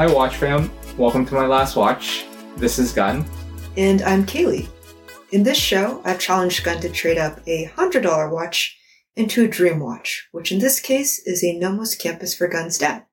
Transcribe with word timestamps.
Hi, 0.00 0.06
Watch 0.06 0.36
fam. 0.38 0.70
Welcome 0.96 1.26
to 1.26 1.34
my 1.34 1.44
last 1.44 1.76
watch. 1.76 2.24
This 2.56 2.78
is 2.78 2.90
Gun. 2.90 3.22
And 3.76 4.00
I'm 4.00 4.24
Kaylee. 4.24 4.66
In 5.30 5.42
this 5.42 5.58
show, 5.58 6.00
I've 6.06 6.18
challenged 6.18 6.64
Gun 6.64 6.80
to 6.80 6.88
trade 6.88 7.18
up 7.18 7.38
a 7.46 7.66
$100 7.66 8.32
watch 8.32 8.78
into 9.14 9.44
a 9.44 9.46
dream 9.46 9.78
watch, 9.78 10.26
which 10.32 10.52
in 10.52 10.58
this 10.58 10.80
case 10.80 11.18
is 11.26 11.44
a 11.44 11.52
Nomos 11.52 11.94
Campus 11.94 12.34
for 12.34 12.48
Gun's 12.48 12.78
dad. 12.78 13.04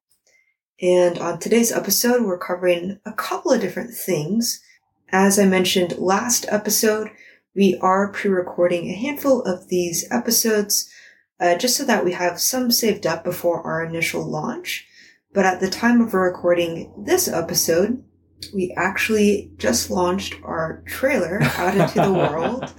And 0.81 1.19
on 1.19 1.39
today's 1.39 1.73
episode, 1.73 2.23
we're 2.23 2.37
covering 2.37 3.01
a 3.05 3.11
couple 3.11 3.51
of 3.51 3.59
different 3.59 3.93
things. 3.93 4.63
As 5.09 5.37
I 5.37 5.43
mentioned 5.43 5.97
last 5.97 6.45
episode, 6.47 7.09
we 7.53 7.77
are 7.81 8.13
pre-recording 8.13 8.89
a 8.89 8.95
handful 8.95 9.41
of 9.41 9.67
these 9.67 10.05
episodes 10.09 10.89
uh, 11.37 11.57
just 11.57 11.75
so 11.75 11.83
that 11.83 12.05
we 12.05 12.13
have 12.13 12.39
some 12.39 12.71
saved 12.71 13.05
up 13.05 13.25
before 13.25 13.61
our 13.63 13.83
initial 13.83 14.23
launch. 14.23 14.87
But 15.33 15.45
at 15.45 15.59
the 15.59 15.69
time 15.69 16.01
of 16.01 16.13
recording 16.13 16.93
this 16.97 17.27
episode, 17.27 18.03
we 18.53 18.73
actually 18.77 19.51
just 19.57 19.89
launched 19.89 20.35
our 20.43 20.83
trailer 20.85 21.41
out 21.41 21.75
into 21.75 22.01
the 22.01 22.13
world, 22.13 22.71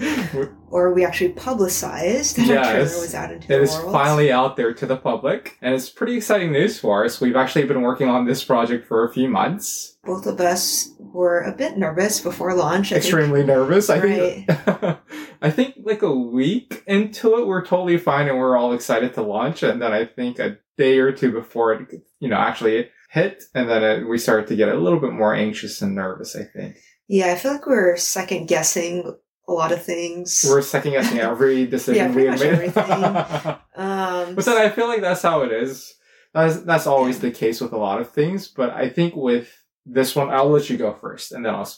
or 0.71 0.95
we 0.95 1.05
actually 1.05 1.31
publicized 1.33 2.37
that 2.37 2.57
our 2.57 2.65
trailer 2.73 3.01
was 3.01 3.15
out 3.15 3.33
into 3.33 3.48
the 3.48 3.55
world. 3.55 3.62
It 3.62 3.69
is 3.71 3.77
finally 3.93 4.31
out 4.31 4.57
there 4.57 4.73
to 4.73 4.87
the 4.87 4.97
public, 4.97 5.59
and 5.61 5.75
it's 5.75 5.91
pretty 5.91 6.17
exciting 6.17 6.53
news 6.53 6.79
for 6.79 7.05
us. 7.05 7.21
We've 7.21 7.37
actually 7.37 7.65
been 7.67 7.83
working 7.83 8.09
on 8.09 8.25
this 8.27 8.45
project 8.45 8.87
for 8.87 9.05
a 9.05 9.12
few 9.12 9.29
months. 9.29 9.97
Both 10.05 10.27
of 10.27 10.41
us 10.41 10.91
were 10.98 11.41
a 11.41 11.53
bit 11.53 11.77
nervous 11.77 12.20
before 12.20 12.55
launch. 12.55 12.93
I 12.93 13.01
think- 13.01 13.05
Extremely 13.05 13.45
nervous. 13.45 13.91
I 13.91 14.01
think. 14.01 14.48
I 15.43 15.51
think 15.51 15.75
like 15.83 16.03
a 16.03 16.12
week 16.12 16.83
into 16.87 17.37
it, 17.39 17.47
we're 17.47 17.65
totally 17.65 17.98
fine, 17.98 18.29
and 18.29 18.39
we're 18.39 18.56
all 18.56 18.73
excited 18.73 19.15
to 19.15 19.23
launch. 19.23 19.62
And 19.62 19.83
then 19.83 19.93
I 19.93 20.05
think 20.05 20.39
a 20.39 20.59
day 20.77 20.98
or 20.98 21.12
two 21.12 21.33
before 21.33 21.73
it, 21.75 21.89
you 22.20 22.29
know, 22.29 22.37
actually 22.37 22.89
hit, 23.09 23.45
and 23.55 23.69
then 23.69 23.83
it, 23.83 24.09
we 24.09 24.19
started 24.19 24.47
to 24.48 24.56
get 24.56 24.69
a 24.69 24.75
little 24.75 25.01
bit 25.01 25.12
more 25.12 25.34
anxious 25.34 25.83
and 25.83 25.95
nervous. 25.95 26.37
I 26.37 26.45
think 26.45 26.77
Yeah, 27.09 27.33
I 27.33 27.37
feel 27.37 27.53
like 27.53 27.67
we're 27.67 27.97
second 27.97 28.47
guessing 28.47 29.14
a 29.48 29.53
lot 29.53 29.73
of 29.73 29.83
things. 29.83 30.45
we're 30.48 30.62
second 30.62 30.92
guessing 30.92 31.19
every 31.20 31.67
decision 31.67 32.12
Yeah, 32.12 32.17
we 32.17 32.29
much 32.29 32.41
made. 32.41 32.77
um, 33.77 34.34
But 34.34 34.45
then 34.45 34.59
I 34.59 34.69
feel 34.69 34.89
like 34.89 35.01
that's 35.01 35.23
how 35.23 35.42
it 35.42 35.53
is. 35.53 35.95
That's 36.34 36.61
that's 36.62 36.86
always 36.86 37.20
the 37.20 37.31
case 37.31 37.61
with 37.61 37.73
a 37.73 37.79
lot 37.79 38.01
of 38.01 38.11
things. 38.11 38.48
But 38.48 38.70
I 38.70 38.89
think 38.89 39.17
with 39.17 39.51
this 39.86 40.14
one, 40.14 40.29
I'll 40.29 40.51
let 40.51 40.69
you 40.69 40.77
go 40.77 40.92
first, 40.92 41.33
and 41.33 41.45
then 41.45 41.55
I'll 41.55 41.69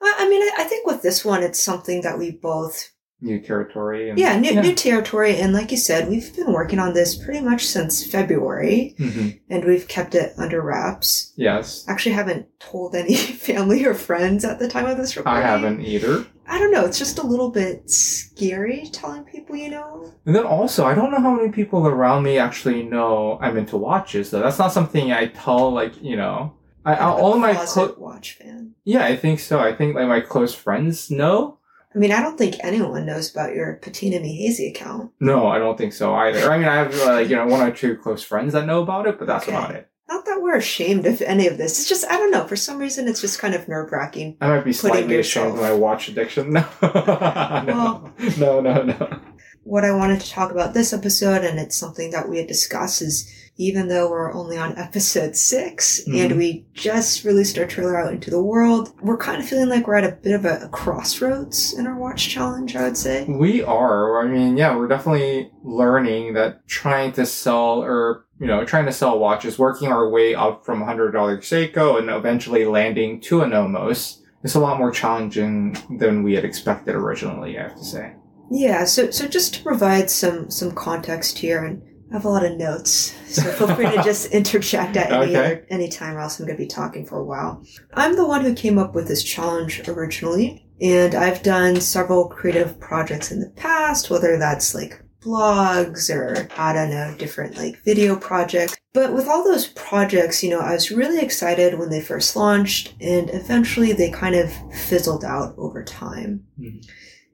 I 0.00 0.28
mean, 0.28 0.48
I 0.58 0.64
think 0.64 0.86
with 0.86 1.02
this 1.02 1.24
one, 1.24 1.42
it's 1.42 1.60
something 1.60 2.02
that 2.02 2.18
we 2.18 2.30
both, 2.30 2.92
new 3.20 3.40
territory. 3.40 4.10
And, 4.10 4.18
yeah, 4.18 4.38
new, 4.38 4.60
new 4.60 4.74
territory. 4.74 5.36
And 5.36 5.52
like 5.52 5.70
you 5.72 5.76
said, 5.76 6.08
we've 6.08 6.34
been 6.36 6.52
working 6.52 6.78
on 6.78 6.94
this 6.94 7.16
pretty 7.16 7.40
much 7.40 7.66
since 7.66 8.06
February, 8.06 8.94
Mhm. 8.98 9.40
and 9.50 9.64
we've 9.64 9.88
kept 9.88 10.14
it 10.14 10.32
under 10.38 10.60
wraps. 10.60 11.32
Yes, 11.36 11.84
Actually, 11.88 12.12
haven't 12.12 12.46
told 12.60 12.94
any 12.94 13.14
family 13.48 13.84
or 13.84 13.94
friends 13.94 14.44
at 14.44 14.58
the 14.60 14.68
time 14.68 14.86
of 14.86 14.96
this 14.96 15.16
recording. 15.16 15.42
I 15.42 15.46
haven't 15.46 15.80
either. 15.80 16.26
I 16.50 16.58
don't 16.58 16.70
know. 16.72 16.84
It's 16.86 16.98
just 16.98 17.18
a 17.18 17.26
little 17.26 17.50
bit 17.50 17.90
scary 17.90 18.88
telling 18.92 19.24
people, 19.24 19.54
you 19.56 19.68
know. 19.68 20.12
And 20.24 20.34
then 20.34 20.44
also, 20.44 20.86
I 20.86 20.94
don't 20.94 21.10
know 21.10 21.20
how 21.20 21.34
many 21.34 21.50
people 21.50 21.86
around 21.86 22.22
me 22.22 22.38
actually 22.38 22.82
know 22.84 23.38
I'm 23.42 23.56
into 23.58 23.76
watches. 23.76 24.30
Though 24.30 24.40
that's 24.40 24.58
not 24.58 24.72
something 24.72 25.12
I 25.12 25.26
tell. 25.26 25.70
Like 25.72 26.00
you 26.02 26.16
know, 26.16 26.54
I, 26.86 26.94
I 26.94 27.04
all 27.10 27.36
my 27.36 27.52
closet 27.52 27.94
clo- 27.94 27.94
watch 27.98 28.38
fan. 28.38 28.72
yeah, 28.84 29.04
I 29.04 29.14
think 29.16 29.40
so. 29.40 29.58
I 29.60 29.74
think 29.74 29.94
like 29.94 30.08
my 30.08 30.20
close 30.20 30.54
friends 30.54 31.10
know. 31.10 31.57
I 31.94 31.98
mean, 31.98 32.12
I 32.12 32.20
don't 32.20 32.36
think 32.36 32.56
anyone 32.60 33.06
knows 33.06 33.30
about 33.30 33.54
your 33.54 33.74
Patina 33.76 34.20
Me 34.20 34.36
Hazy 34.36 34.68
account. 34.68 35.10
No, 35.20 35.46
I 35.46 35.58
don't 35.58 35.78
think 35.78 35.92
so 35.94 36.14
either. 36.14 36.50
I 36.52 36.58
mean, 36.58 36.68
I 36.68 36.74
have 36.76 36.94
uh, 37.00 37.12
like 37.14 37.28
you 37.30 37.36
know 37.36 37.46
one 37.46 37.60
or 37.66 37.70
two 37.70 37.96
close 37.96 38.22
friends 38.22 38.52
that 38.52 38.66
know 38.66 38.82
about 38.82 39.06
it, 39.06 39.18
but 39.18 39.26
that's 39.26 39.46
Okay. 39.48 39.56
about 39.56 39.74
it. 39.74 39.90
Not 40.08 40.24
that 40.26 40.40
we're 40.40 40.56
ashamed 40.56 41.04
of 41.06 41.20
any 41.22 41.46
of 41.46 41.58
this. 41.58 41.78
It's 41.80 41.88
just 41.88 42.06
I 42.10 42.16
don't 42.18 42.30
know. 42.30 42.46
For 42.46 42.56
some 42.56 42.78
reason, 42.78 43.08
it's 43.08 43.20
just 43.20 43.38
kind 43.38 43.54
of 43.54 43.68
nerve 43.68 43.90
wracking. 43.92 44.36
I 44.40 44.48
might 44.48 44.64
be 44.64 44.72
slightly 44.72 45.14
yourself- 45.16 45.48
ashamed 45.54 45.58
of 45.58 45.64
my 45.64 45.72
watch 45.74 46.08
addiction. 46.08 46.52
No, 46.82 47.64
Well- 47.66 48.12
no, 48.38 48.60
no, 48.60 48.82
no. 48.82 49.20
What 49.64 49.84
I 49.84 49.92
wanted 49.92 50.20
to 50.20 50.30
talk 50.30 50.50
about 50.50 50.72
this 50.72 50.92
episode, 50.94 51.44
and 51.44 51.58
it's 51.58 51.76
something 51.76 52.10
that 52.12 52.28
we 52.28 52.38
had 52.38 52.46
discussed, 52.46 53.02
is 53.02 53.30
even 53.58 53.88
though 53.88 54.08
we're 54.08 54.32
only 54.32 54.56
on 54.56 54.78
episode 54.78 55.34
6 55.36 56.00
Mhm. 56.06 56.24
and 56.24 56.36
we 56.38 56.66
just 56.74 57.24
released 57.24 57.58
our 57.58 57.66
trailer 57.66 57.98
out 58.00 58.12
into 58.12 58.30
the 58.30 58.42
world, 58.42 58.92
we're 59.02 59.16
kind 59.16 59.42
of 59.42 59.48
feeling 59.48 59.68
like 59.68 59.86
we're 59.86 59.96
at 59.96 60.04
a 60.04 60.16
bit 60.22 60.32
of 60.32 60.44
a, 60.44 60.68
crossroads 60.72 61.74
in 61.76 61.86
our 61.86 61.96
watch 61.98 62.28
challenge. 62.28 62.76
I 62.76 62.84
would 62.84 62.96
say. 62.96 63.24
We 63.28 63.62
are. 63.62 64.24
I 64.24 64.28
mean, 64.28 64.56
yeah, 64.56 64.76
we're 64.76 64.88
definitely 64.88 65.50
learning 65.64 66.34
that 66.34 66.66
trying 66.68 67.12
to 67.12 67.26
sell 67.26 67.82
or 67.82 68.24
you 68.40 68.46
know 68.46 68.64
trying 68.64 68.86
to 68.86 68.92
sell 68.92 69.18
watches, 69.18 69.58
working 69.58 69.90
our 69.90 70.08
way 70.08 70.34
up 70.34 70.64
from 70.64 70.82
hundred 70.82 71.10
dollar 71.12 71.38
Seiko 71.38 71.98
and 71.98 72.08
eventually 72.10 72.64
landing 72.64 73.20
to 73.22 73.40
a 73.42 73.46
Nomos 73.48 74.22
is 74.44 74.54
a 74.54 74.60
lot 74.60 74.78
more 74.78 74.92
challenging 74.92 75.76
than 75.98 76.22
we 76.22 76.34
had 76.34 76.44
expected 76.44 76.94
originally. 76.94 77.58
I 77.58 77.62
have 77.64 77.76
to 77.76 77.84
say. 77.84 78.12
Yeah, 78.50 78.84
so 78.84 79.10
so 79.10 79.26
just 79.26 79.54
to 79.54 79.62
provide 79.64 80.08
some 80.10 80.48
some 80.50 80.70
context 80.72 81.38
here, 81.38 81.64
and 81.64 81.82
I 82.10 82.14
have 82.14 82.24
a 82.24 82.28
lot 82.30 82.44
of 82.44 82.56
notes, 82.56 83.14
so 83.28 83.42
feel 83.42 83.74
free 83.74 83.84
to 83.90 84.02
just 84.02 84.32
interject 84.32 84.96
at 84.96 85.12
any 85.12 85.36
Okay. 85.36 85.62
any 85.68 85.88
time, 85.88 86.16
or 86.16 86.20
else 86.20 86.40
I'm 86.40 86.46
going 86.46 86.56
to 86.56 86.62
be 86.62 86.66
talking 86.68 87.04
for 87.04 87.18
a 87.18 87.24
while. 87.24 87.62
I'm 87.94 88.16
the 88.16 88.26
one 88.26 88.42
who 88.42 88.54
came 88.54 88.78
up 88.78 88.94
with 88.94 89.08
this 89.08 89.22
challenge 89.22 89.86
originally, 89.88 90.66
and 90.80 91.14
I've 91.14 91.42
done 91.42 91.80
several 91.80 92.28
creative 92.28 92.80
projects 92.80 93.30
in 93.30 93.40
the 93.40 93.50
past, 93.50 94.08
whether 94.10 94.38
that's 94.38 94.74
like 94.74 95.02
blogs 95.20 96.08
or 96.14 96.48
I 96.56 96.72
don't 96.72 96.90
know, 96.90 97.14
different 97.18 97.56
like 97.58 97.82
video 97.84 98.16
projects. 98.16 98.76
But 98.94 99.12
with 99.12 99.28
all 99.28 99.44
those 99.44 99.66
projects, 99.66 100.42
you 100.42 100.48
know, 100.50 100.60
I 100.60 100.72
was 100.72 100.90
really 100.90 101.18
excited 101.20 101.78
when 101.78 101.90
they 101.90 102.00
first 102.00 102.34
launched, 102.36 102.94
and 103.00 103.28
eventually 103.34 103.92
they 103.92 104.10
kind 104.10 104.34
of 104.34 104.50
fizzled 104.74 105.24
out 105.24 105.54
over 105.58 105.84
time. 105.84 106.44
Mhm. 106.58 106.86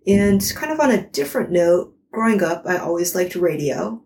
And 0.06 0.52
kind 0.56 0.72
of 0.72 0.80
on 0.80 0.90
a 0.90 1.06
different 1.10 1.50
note, 1.52 1.94
growing 2.12 2.42
up, 2.42 2.64
I 2.66 2.76
always 2.78 3.14
liked 3.14 3.36
radio. 3.36 4.02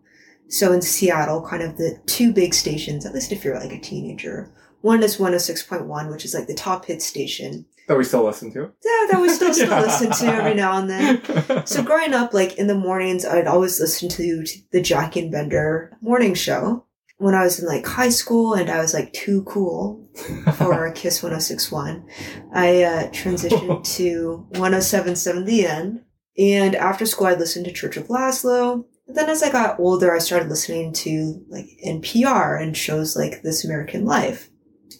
So 0.49 0.71
in 0.73 0.81
Seattle, 0.81 1.45
kind 1.47 1.63
of 1.63 1.77
the 1.77 1.99
two 2.05 2.33
big 2.33 2.53
stations, 2.53 3.05
at 3.05 3.13
least 3.13 3.31
if 3.31 3.43
you're 3.43 3.59
like 3.59 3.71
a 3.71 3.79
teenager, 3.79 4.51
one 4.81 5.03
is 5.03 5.17
106.1, 5.17 6.11
which 6.11 6.25
is 6.25 6.33
like 6.33 6.47
the 6.47 6.53
top 6.53 6.85
hit 6.85 7.01
station. 7.01 7.65
That 7.87 7.97
we 7.97 8.03
still 8.03 8.23
listen 8.23 8.51
to. 8.53 8.59
Yeah, 8.61 9.05
that 9.11 9.19
we 9.21 9.29
still, 9.29 9.53
still 9.53 9.67
Yeah. 9.69 9.81
listen 9.81 10.11
to 10.11 10.25
every 10.33 10.53
now 10.53 10.77
and 10.77 10.89
then. 10.89 11.65
So 11.65 11.81
growing 11.89 12.13
up, 12.13 12.33
like 12.33 12.57
in 12.57 12.67
the 12.67 12.75
mornings, 12.75 13.25
I'd 13.25 13.47
always 13.47 13.79
listen 13.79 14.09
to 14.09 14.45
the 14.71 14.81
Jack 14.81 15.15
and 15.15 15.31
Bender 15.31 15.97
morning 16.01 16.33
show. 16.33 16.85
When 17.17 17.35
I 17.35 17.43
was 17.43 17.59
in 17.59 17.67
like 17.67 17.85
high 17.85 18.09
school 18.09 18.53
and 18.53 18.69
I 18.69 18.79
was 18.79 18.93
like 18.93 19.11
too 19.11 19.43
cool 19.43 20.07
for 20.55 20.89
Kiss 20.95 21.21
1061, 21.21 22.07
I 22.53 22.83
uh, 22.83 23.09
transitioned 23.09 23.83
to 23.95 24.45
1077 24.51 25.45
The 25.45 25.65
End. 25.65 26.01
And 26.37 26.75
after 26.75 27.05
school, 27.05 27.27
I 27.27 27.33
listened 27.33 27.65
to 27.65 27.73
Church 27.73 27.97
of 27.97 28.07
Lazlo. 28.07 28.85
Then 29.11 29.29
as 29.29 29.41
I 29.41 29.51
got 29.51 29.79
older, 29.79 30.13
I 30.13 30.19
started 30.19 30.49
listening 30.49 30.93
to 30.93 31.43
like 31.49 31.65
NPR 31.85 32.61
and 32.61 32.77
shows 32.77 33.15
like 33.15 33.41
This 33.41 33.65
American 33.65 34.05
Life. 34.05 34.49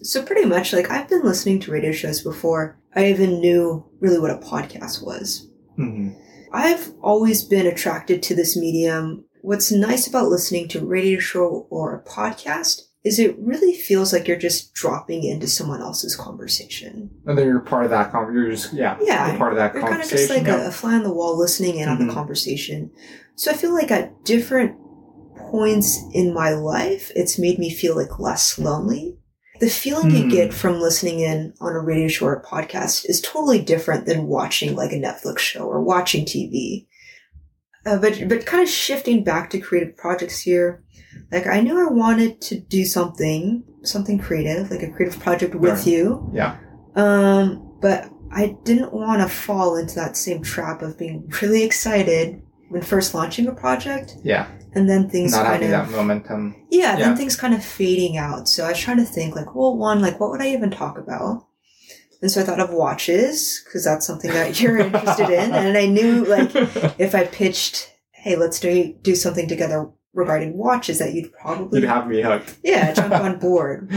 So 0.01 0.23
pretty 0.23 0.45
much 0.45 0.73
like 0.73 0.89
I've 0.89 1.07
been 1.09 1.23
listening 1.23 1.59
to 1.61 1.71
radio 1.71 1.91
shows 1.91 2.21
before 2.21 2.79
I 2.95 3.07
even 3.09 3.39
knew 3.39 3.85
really 3.99 4.19
what 4.19 4.31
a 4.31 4.37
podcast 4.37 5.05
was. 5.05 5.47
Mhm. 5.77 6.15
I've 6.51 6.91
always 7.01 7.43
been 7.43 7.67
attracted 7.67 8.23
to 8.23 8.35
this 8.35 8.57
medium. 8.57 9.25
What's 9.41 9.71
nice 9.71 10.07
about 10.07 10.29
listening 10.29 10.67
to 10.69 10.79
a 10.79 10.85
radio 10.85 11.19
show 11.19 11.67
or 11.69 11.95
a 11.95 12.03
podcast 12.03 12.81
is 13.05 13.17
it 13.19 13.35
really 13.39 13.73
feels 13.73 14.11
like 14.11 14.27
you're 14.27 14.37
just 14.37 14.73
dropping 14.73 15.23
into 15.23 15.47
someone 15.47 15.81
else's 15.81 16.15
conversation. 16.15 17.09
And 17.25 17.37
then 17.37 17.45
you're 17.47 17.59
part 17.61 17.85
of 17.85 17.91
that 17.91 18.11
conversation. 18.11 18.41
You're 18.43 18.51
just 18.51 18.73
yeah, 18.73 18.97
Yeah, 19.01 19.29
you're 19.29 19.37
part 19.37 19.53
of 19.53 19.57
that 19.57 19.73
You're 19.73 19.83
kind 19.87 20.01
of 20.01 20.09
just 20.09 20.29
like 20.29 20.43
yeah. 20.47 20.65
a, 20.65 20.67
a 20.67 20.71
fly 20.71 20.95
on 20.95 21.03
the 21.03 21.13
wall 21.13 21.37
listening 21.37 21.77
in 21.77 21.87
on 21.87 21.97
Mhm. 21.97 22.07
the 22.07 22.13
conversation. 22.13 22.91
So 23.35 23.51
I 23.51 23.53
feel 23.53 23.73
like 23.73 23.89
at 23.89 24.25
different 24.25 24.75
points 25.37 25.99
in 26.13 26.33
my 26.33 26.49
life, 26.51 27.11
it's 27.15 27.39
made 27.39 27.57
me 27.57 27.73
feel 27.73 27.95
like 27.95 28.19
less 28.19 28.59
lonely. 28.59 29.15
The 29.59 29.69
feeling 29.69 30.11
you 30.11 30.23
Hmm. 30.23 30.29
get 30.29 30.53
from 30.53 30.79
listening 30.79 31.19
in 31.19 31.53
on 31.59 31.73
a 31.73 31.79
radio 31.79 32.07
show 32.07 32.27
or 32.27 32.33
a 32.35 32.43
podcast 32.43 33.09
is 33.09 33.19
totally 33.21 33.59
different 33.59 34.05
than 34.05 34.27
watching 34.27 34.75
like 34.75 34.91
a 34.91 34.95
Netflix 34.95 35.39
show 35.39 35.61
or 35.65 35.81
watching 35.81 36.25
TV. 36.25 36.87
Uh, 37.85 37.97
but 37.97 38.27
but 38.27 38.45
kind 38.45 38.61
of 38.61 38.69
shifting 38.69 39.23
back 39.23 39.49
to 39.49 39.59
creative 39.59 39.95
projects 39.97 40.39
here, 40.41 40.83
like 41.31 41.47
I 41.47 41.61
knew 41.61 41.79
I 41.79 41.91
wanted 41.91 42.41
to 42.41 42.59
do 42.59 42.85
something 42.85 43.63
something 43.83 44.19
creative, 44.19 44.69
like 44.71 44.83
a 44.83 44.91
creative 44.91 45.19
project 45.19 45.55
with 45.55 45.71
Right. 45.79 45.87
you. 45.87 46.29
Yeah. 46.33 46.57
Um, 46.95 47.77
but 47.81 48.09
I 48.31 48.57
didn't 48.63 48.93
want 48.93 49.21
to 49.21 49.29
fall 49.29 49.77
into 49.77 49.95
that 49.95 50.17
same 50.17 50.43
trap 50.43 50.81
of 50.81 50.97
being 50.97 51.31
really 51.41 51.63
excited 51.63 52.41
when 52.69 52.81
first 52.81 53.13
launching 53.15 53.47
a 53.47 53.51
project, 53.53 54.17
yeah, 54.23 54.45
and 54.75 54.87
then 54.87 55.09
things 55.09 55.31
not 55.31 55.45
kind 55.45 55.63
of 55.63 55.69
that 55.71 55.89
momentum. 55.89 56.55
yeah, 56.69 56.97
Yeah. 56.97 57.05
then 57.05 57.15
things 57.17 57.35
kind 57.35 57.53
of 57.55 57.63
fading 57.63 58.17
out. 58.17 58.47
So 58.47 58.65
I 58.65 58.69
was 58.69 58.79
trying 58.79 58.97
to 58.97 59.05
think 59.05 59.35
like, 59.35 59.55
well, 59.55 59.75
one, 59.75 60.01
like 60.01 60.19
what 60.19 60.29
would 60.29 60.41
I 60.41 60.49
even 60.49 60.69
talk 60.69 60.97
about? 60.99 61.47
And 62.21 62.29
so 62.29 62.41
I 62.41 62.43
thought 62.43 62.59
of 62.59 62.69
watches 62.71 63.63
because 63.65 63.85
that's 63.85 64.05
something 64.05 64.29
that 64.31 64.59
you're 64.61 64.77
interested 64.77 65.29
in, 65.29 65.51
and 65.53 65.75
I 65.77 65.85
knew 65.87 66.25
like 66.25 66.51
if 66.99 67.15
I 67.15 67.23
pitched, 67.25 67.91
hey, 68.11 68.35
let's 68.35 68.59
do 68.59 68.93
do 69.01 69.15
something 69.15 69.47
together 69.47 69.89
regarding 70.13 70.57
watches, 70.57 70.99
that 70.99 71.13
you'd 71.13 71.31
probably 71.33 71.81
You'd 71.81 71.89
have 71.89 72.07
me 72.07 72.21
hooked. 72.21 72.57
yeah 72.63 72.93
jump 72.93 73.13
on 73.13 73.39
board. 73.47 73.89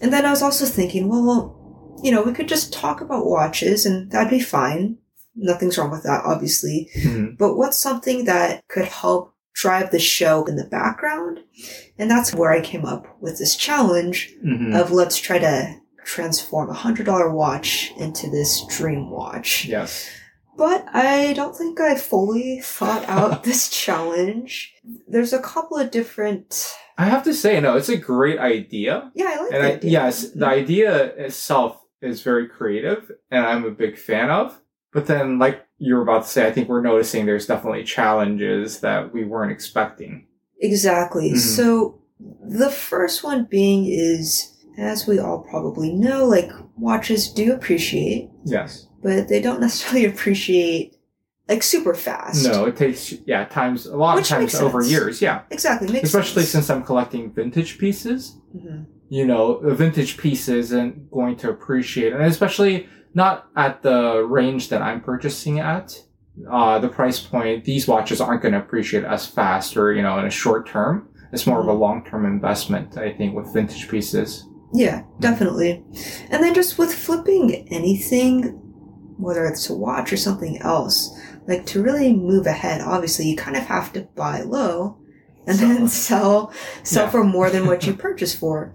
And 0.00 0.12
then 0.12 0.24
I 0.24 0.30
was 0.30 0.42
also 0.42 0.64
thinking, 0.66 1.08
well, 1.08 1.60
you 2.02 2.10
know, 2.12 2.22
we 2.22 2.32
could 2.32 2.48
just 2.48 2.72
talk 2.72 3.00
about 3.00 3.26
watches 3.26 3.86
and 3.86 4.10
that'd 4.10 4.30
be 4.30 4.40
fine. 4.40 4.98
Nothing's 5.36 5.78
wrong 5.78 5.90
with 5.90 6.02
that, 6.04 6.22
obviously. 6.24 6.88
Mhm. 6.98 7.36
But 7.38 7.56
what's 7.56 7.78
something 7.78 8.24
that 8.26 8.66
could 8.68 8.84
help 8.84 9.32
drive 9.54 9.90
the 9.90 9.98
show 9.98 10.44
in 10.44 10.56
the 10.56 10.64
background? 10.64 11.40
And 11.98 12.10
that's 12.10 12.34
where 12.34 12.52
I 12.52 12.60
came 12.60 12.84
up 12.84 13.06
with 13.20 13.38
this 13.38 13.56
challenge 13.56 14.34
Mhm. 14.44 14.78
of 14.78 14.90
let's 14.92 15.16
try 15.16 15.38
to 15.38 15.74
transform 16.04 16.68
a 16.68 16.74
hundred 16.74 17.06
dollar 17.06 17.32
watch 17.32 17.92
into 17.98 18.28
this 18.30 18.62
dream 18.68 19.10
watch. 19.10 19.64
Yes. 19.64 20.06
But 20.56 20.86
I 20.92 21.32
don't 21.32 21.56
think 21.56 21.80
I 21.80 21.96
fully 21.96 22.60
thought 22.60 23.04
out 23.08 23.42
this 23.44 23.68
challenge. 23.68 24.74
There's 25.08 25.32
a 25.32 25.40
couple 25.42 25.76
of 25.78 25.90
different. 25.90 26.72
I 26.96 27.06
have 27.06 27.24
to 27.24 27.34
say, 27.34 27.60
no, 27.60 27.76
it's 27.76 27.88
a 27.88 27.96
great 27.96 28.38
idea. 28.38 29.10
Yeah, 29.14 29.32
I 29.36 29.42
like 29.42 29.52
And 29.52 29.64
the 29.64 29.68
I, 29.68 29.72
idea. 29.72 29.90
yes, 29.90 30.30
the 30.30 30.46
idea 30.46 31.04
itself 31.16 31.80
is 32.00 32.22
very 32.22 32.48
creative 32.48 33.10
and 33.30 33.44
I'm 33.46 33.64
a 33.64 33.70
big 33.70 33.98
fan 33.98 34.30
of. 34.30 34.60
But 34.92 35.06
then, 35.06 35.40
like 35.40 35.66
you 35.78 35.96
were 35.96 36.02
about 36.02 36.22
to 36.22 36.28
say, 36.28 36.46
I 36.46 36.52
think 36.52 36.68
we're 36.68 36.80
noticing 36.82 37.26
there's 37.26 37.46
definitely 37.46 37.82
challenges 37.82 38.78
that 38.80 39.12
we 39.12 39.24
weren't 39.24 39.50
expecting. 39.50 40.28
Exactly. 40.60 41.32
Mhm. 41.32 41.38
So 41.38 42.00
the 42.20 42.70
first 42.70 43.24
one 43.24 43.44
being 43.50 43.86
is, 43.86 44.52
as 44.78 45.06
we 45.06 45.18
all 45.18 45.40
probably 45.40 45.92
know, 45.92 46.24
like 46.26 46.48
watches 46.76 47.28
do 47.28 47.52
appreciate, 47.52 48.30
Yes. 48.44 48.86
But 49.04 49.28
they 49.28 49.40
don't 49.40 49.60
necessarily 49.60 50.04
appreciate 50.12 50.96
like 51.48 51.62
super 51.62 51.94
fast. 51.94 52.44
No, 52.46 52.64
it 52.64 52.76
takes, 52.76 53.12
yeah, 53.26 53.44
times, 53.44 53.84
a 53.86 53.96
lot 53.96 54.16
Which 54.16 54.30
of 54.32 54.38
times 54.38 54.54
over 54.54 54.82
years. 54.82 55.20
Yeah. 55.20 55.42
Exactly. 55.50 55.92
Makes 55.92 56.04
Especially 56.08 56.42
sense. 56.42 56.52
since 56.66 56.70
I'm 56.70 56.82
collecting 56.82 57.30
vintage 57.32 57.78
pieces. 57.78 58.38
Mhm. 58.56 58.86
you 59.10 59.26
know, 59.26 59.56
a 59.56 59.74
vintage 59.74 60.16
piece 60.16 60.48
isn't 60.48 61.10
going 61.10 61.36
to 61.36 61.50
appreciate, 61.50 62.12
and 62.14 62.22
especially 62.24 62.88
not 63.12 63.46
at 63.56 63.82
the 63.82 64.24
range 64.26 64.70
that 64.70 64.80
I'm 64.80 65.00
purchasing 65.02 65.60
at. 65.60 66.02
Uh, 66.50 66.78
the 66.80 66.88
price 66.88 67.20
point, 67.20 67.64
these 67.64 67.86
watches 67.86 68.20
aren't 68.20 68.42
going 68.42 68.54
to 68.54 68.58
appreciate 68.58 69.04
as 69.04 69.26
fast 69.26 69.76
or, 69.76 69.92
you 69.92 70.02
know, 70.02 70.18
in 70.18 70.24
a 70.24 70.30
short 70.30 70.66
term. 70.66 71.08
It's 71.32 71.46
more 71.46 71.60
of 71.60 71.66
a 71.68 71.72
long 71.72 72.04
term 72.04 72.24
investment, 72.24 72.96
I 72.96 73.12
think, 73.12 73.36
with 73.36 73.52
vintage 73.52 73.88
pieces. 73.88 74.48
Yeah, 74.72 75.02
definitely. 75.20 75.84
And 76.30 76.42
then 76.42 76.54
just 76.54 76.78
with 76.78 76.92
flipping 76.92 77.68
anything, 77.70 78.60
whether 79.24 79.44
it's 79.46 79.68
a 79.70 79.74
watch 79.74 80.12
or 80.12 80.16
something 80.16 80.58
else, 80.58 81.10
like 81.46 81.66
to 81.66 81.82
really 81.82 82.12
move 82.14 82.46
ahead, 82.46 82.80
obviously 82.80 83.26
you 83.26 83.36
kind 83.36 83.56
of 83.56 83.64
have 83.64 83.92
to 83.94 84.02
buy 84.14 84.40
low 84.42 84.98
and 85.46 85.58
then 85.58 85.88
sell 86.08 86.52
sell 86.82 87.04
Yeah. 87.06 87.10
for 87.10 87.24
more 87.24 87.50
than 87.50 87.66
what 87.66 87.86
you 87.86 87.94
purchased 88.06 88.38
for. 88.38 88.74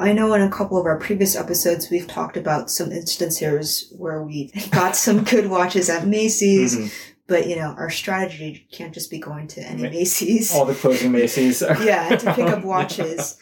I 0.00 0.12
know 0.12 0.32
in 0.34 0.42
a 0.42 0.50
couple 0.50 0.78
of 0.78 0.86
our 0.86 0.98
previous 0.98 1.34
episodes 1.34 1.90
we've 1.90 2.06
talked 2.06 2.36
about 2.36 2.70
some 2.70 2.92
instances 2.92 3.92
where 3.98 4.22
we 4.22 4.52
got 4.70 4.94
some 4.94 5.24
good 5.24 5.50
watches 5.50 5.90
at 5.90 6.06
Macy's, 6.06 6.76
Mhm. 6.76 6.92
but 7.26 7.48
you 7.48 7.56
know, 7.56 7.74
our 7.76 7.90
strategy 7.90 8.68
can't 8.72 8.94
just 8.94 9.10
be 9.10 9.18
going 9.18 9.48
to 9.48 9.60
any 9.62 9.82
Macy's 9.82 10.54
All 10.54 10.64
the 10.66 10.74
closing 10.74 11.10
Macy's. 11.12 11.60
yeah, 11.82 12.14
to 12.14 12.32
pick 12.34 12.46
up 12.46 12.64
watches. 12.64 13.36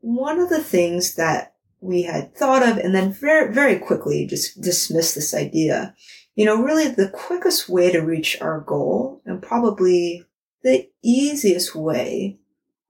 One 0.00 0.38
of 0.38 0.48
the 0.48 0.62
things 0.62 1.16
that 1.16 1.54
we 1.80 2.02
had 2.02 2.34
thought 2.34 2.62
of 2.66 2.78
and 2.78 2.94
then 2.94 3.12
very, 3.12 3.52
very 3.52 3.78
quickly 3.78 4.26
just 4.26 4.60
dismissed 4.60 5.14
this 5.14 5.34
idea. 5.34 5.94
You 6.34 6.44
know, 6.44 6.62
really 6.62 6.88
the 6.88 7.08
quickest 7.08 7.68
way 7.68 7.90
to 7.92 8.00
reach 8.00 8.40
our 8.40 8.60
goal 8.60 9.22
and 9.24 9.42
probably 9.42 10.24
the 10.62 10.88
easiest 11.02 11.74
way 11.74 12.38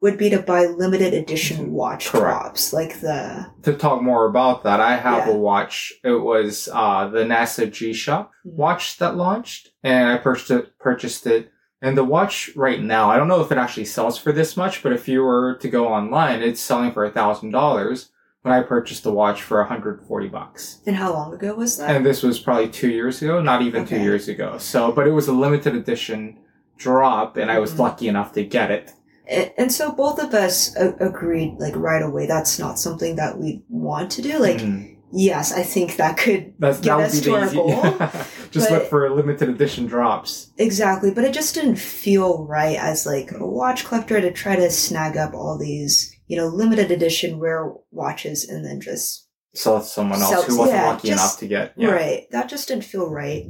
would 0.03 0.19
be 0.19 0.29
to 0.31 0.39
buy 0.41 0.67
limited 0.67 1.15
edition 1.15 1.73
watch 1.73 2.09
Correct. 2.09 2.25
drops 2.43 2.73
like 2.73 3.01
the 3.01 3.47
to 3.63 3.73
talk 3.73 4.03
more 4.03 4.27
about 4.27 4.63
that, 4.65 4.79
I 4.81 4.97
have 4.97 5.27
Yeah. 5.27 5.33
a 5.35 5.37
watch. 5.37 5.93
It 6.05 6.21
was 6.23 6.69
uh, 6.73 7.09
the 7.09 7.25
NASA 7.25 7.71
G 7.73 7.93
Shock 7.93 8.31
Mhm. 8.47 8.53
watch 8.53 8.99
that 8.99 9.17
launched, 9.17 9.71
and 9.83 10.09
I 10.09 10.19
purchased 10.19 10.51
it. 10.51 10.79
Purchased 10.79 11.27
it, 11.27 11.51
and 11.81 11.97
the 11.97 12.05
watch 12.05 12.51
right 12.55 12.81
now, 12.81 13.11
I 13.11 13.17
don't 13.17 13.27
know 13.29 13.41
if 13.41 13.51
it 13.51 13.59
actually 13.59 13.87
sells 13.87 14.19
for 14.19 14.33
this 14.33 14.57
much, 14.57 14.83
but 14.83 14.93
if 14.93 15.09
you 15.09 15.23
were 15.23 15.57
to 15.61 15.69
go 15.69 15.89
online, 15.89 16.43
it's 16.43 16.61
selling 16.61 16.93
for 16.93 17.05
a 17.05 17.11
thousand 17.11 17.51
dollars. 17.53 18.11
When 18.47 18.55
I 18.55 18.63
purchased 18.63 19.03
the 19.03 19.11
watch 19.11 19.43
for 19.43 19.59
140 19.59 20.29
bucks, 20.29 20.79
and 20.87 20.95
how 20.95 21.13
long 21.13 21.35
ago 21.35 21.53
was 21.57 21.79
that? 21.79 21.91
and 21.91 22.07
this 22.07 22.23
was 22.23 22.39
probably 22.39 22.69
two 22.69 22.89
years 22.91 23.21
ago, 23.21 23.43
not 23.43 23.61
even 23.61 23.85
two 23.85 23.99
years 24.01 24.29
ago. 24.29 24.57
So, 24.59 24.93
but 24.93 25.09
it 25.09 25.11
was 25.11 25.27
a 25.27 25.33
limited 25.33 25.75
edition 25.75 26.39
drop, 26.79 27.37
and 27.39 27.51
I 27.51 27.59
was 27.59 27.73
Mhm. 27.75 27.79
lucky 27.81 28.07
enough 28.07 28.31
to 28.35 28.45
get 28.45 28.71
it. 28.71 28.93
and, 29.29 29.51
and 29.59 29.73
so 29.73 29.91
both 29.91 30.23
of 30.23 30.33
us 30.33 30.77
a- 30.77 30.95
agreed 31.05 31.57
like 31.59 31.75
right 31.75 32.05
away 32.05 32.27
that's 32.29 32.61
not 32.61 32.79
something 32.79 33.17
that 33.17 33.37
we 33.37 33.65
want 33.69 34.09
to 34.13 34.23
do 34.23 34.39
like 34.39 34.59
Mhm. 34.59 34.95
yes 35.11 35.53
i 35.53 35.65
think 35.65 35.97
that 35.97 36.17
could 36.17 36.53
That's, 36.61 36.79
get 36.79 36.97
that 36.99 37.07
us 37.09 37.21
to 37.23 37.35
our 37.35 37.47
easy. 37.47 37.57
goal 37.57 37.73
Just 38.53 38.69
but- 38.69 38.83
look 38.83 38.89
for 38.89 39.11
limited 39.11 39.49
edition 39.49 39.87
drops. 39.87 40.53
Exactly, 40.59 41.11
but 41.11 41.25
it 41.25 41.33
just 41.35 41.53
didn't 41.57 41.75
feel 41.75 42.45
right 42.45 42.79
as 42.79 43.05
like 43.05 43.33
a 43.33 43.45
watch 43.45 43.85
collector 43.85 44.21
to 44.21 44.31
try 44.31 44.55
to 44.55 44.71
snag 44.71 45.17
up 45.17 45.35
all 45.35 45.59
these, 45.59 46.16
you 46.27 46.37
know, 46.37 46.47
limited 46.47 46.91
edition 46.91 47.39
rare 47.39 47.73
watches 47.91 48.49
and 48.49 48.65
then 48.65 48.81
just 48.81 49.29
sell 49.55 49.77
it 49.79 49.81
to 49.81 49.87
someone 49.87 50.21
else 50.21 50.45
who 50.47 50.59
wasn't 50.59 50.77
yeah, 50.79 50.87
lucky 50.89 51.09
just- 51.09 51.21
enough 51.23 51.39
to 51.41 51.47
get. 51.49 51.73
Yeah. 51.77 51.91
right. 51.91 52.27
That 52.31 52.49
just 52.49 52.69
didn't 52.69 52.85
feel 52.85 53.11
right. 53.11 53.47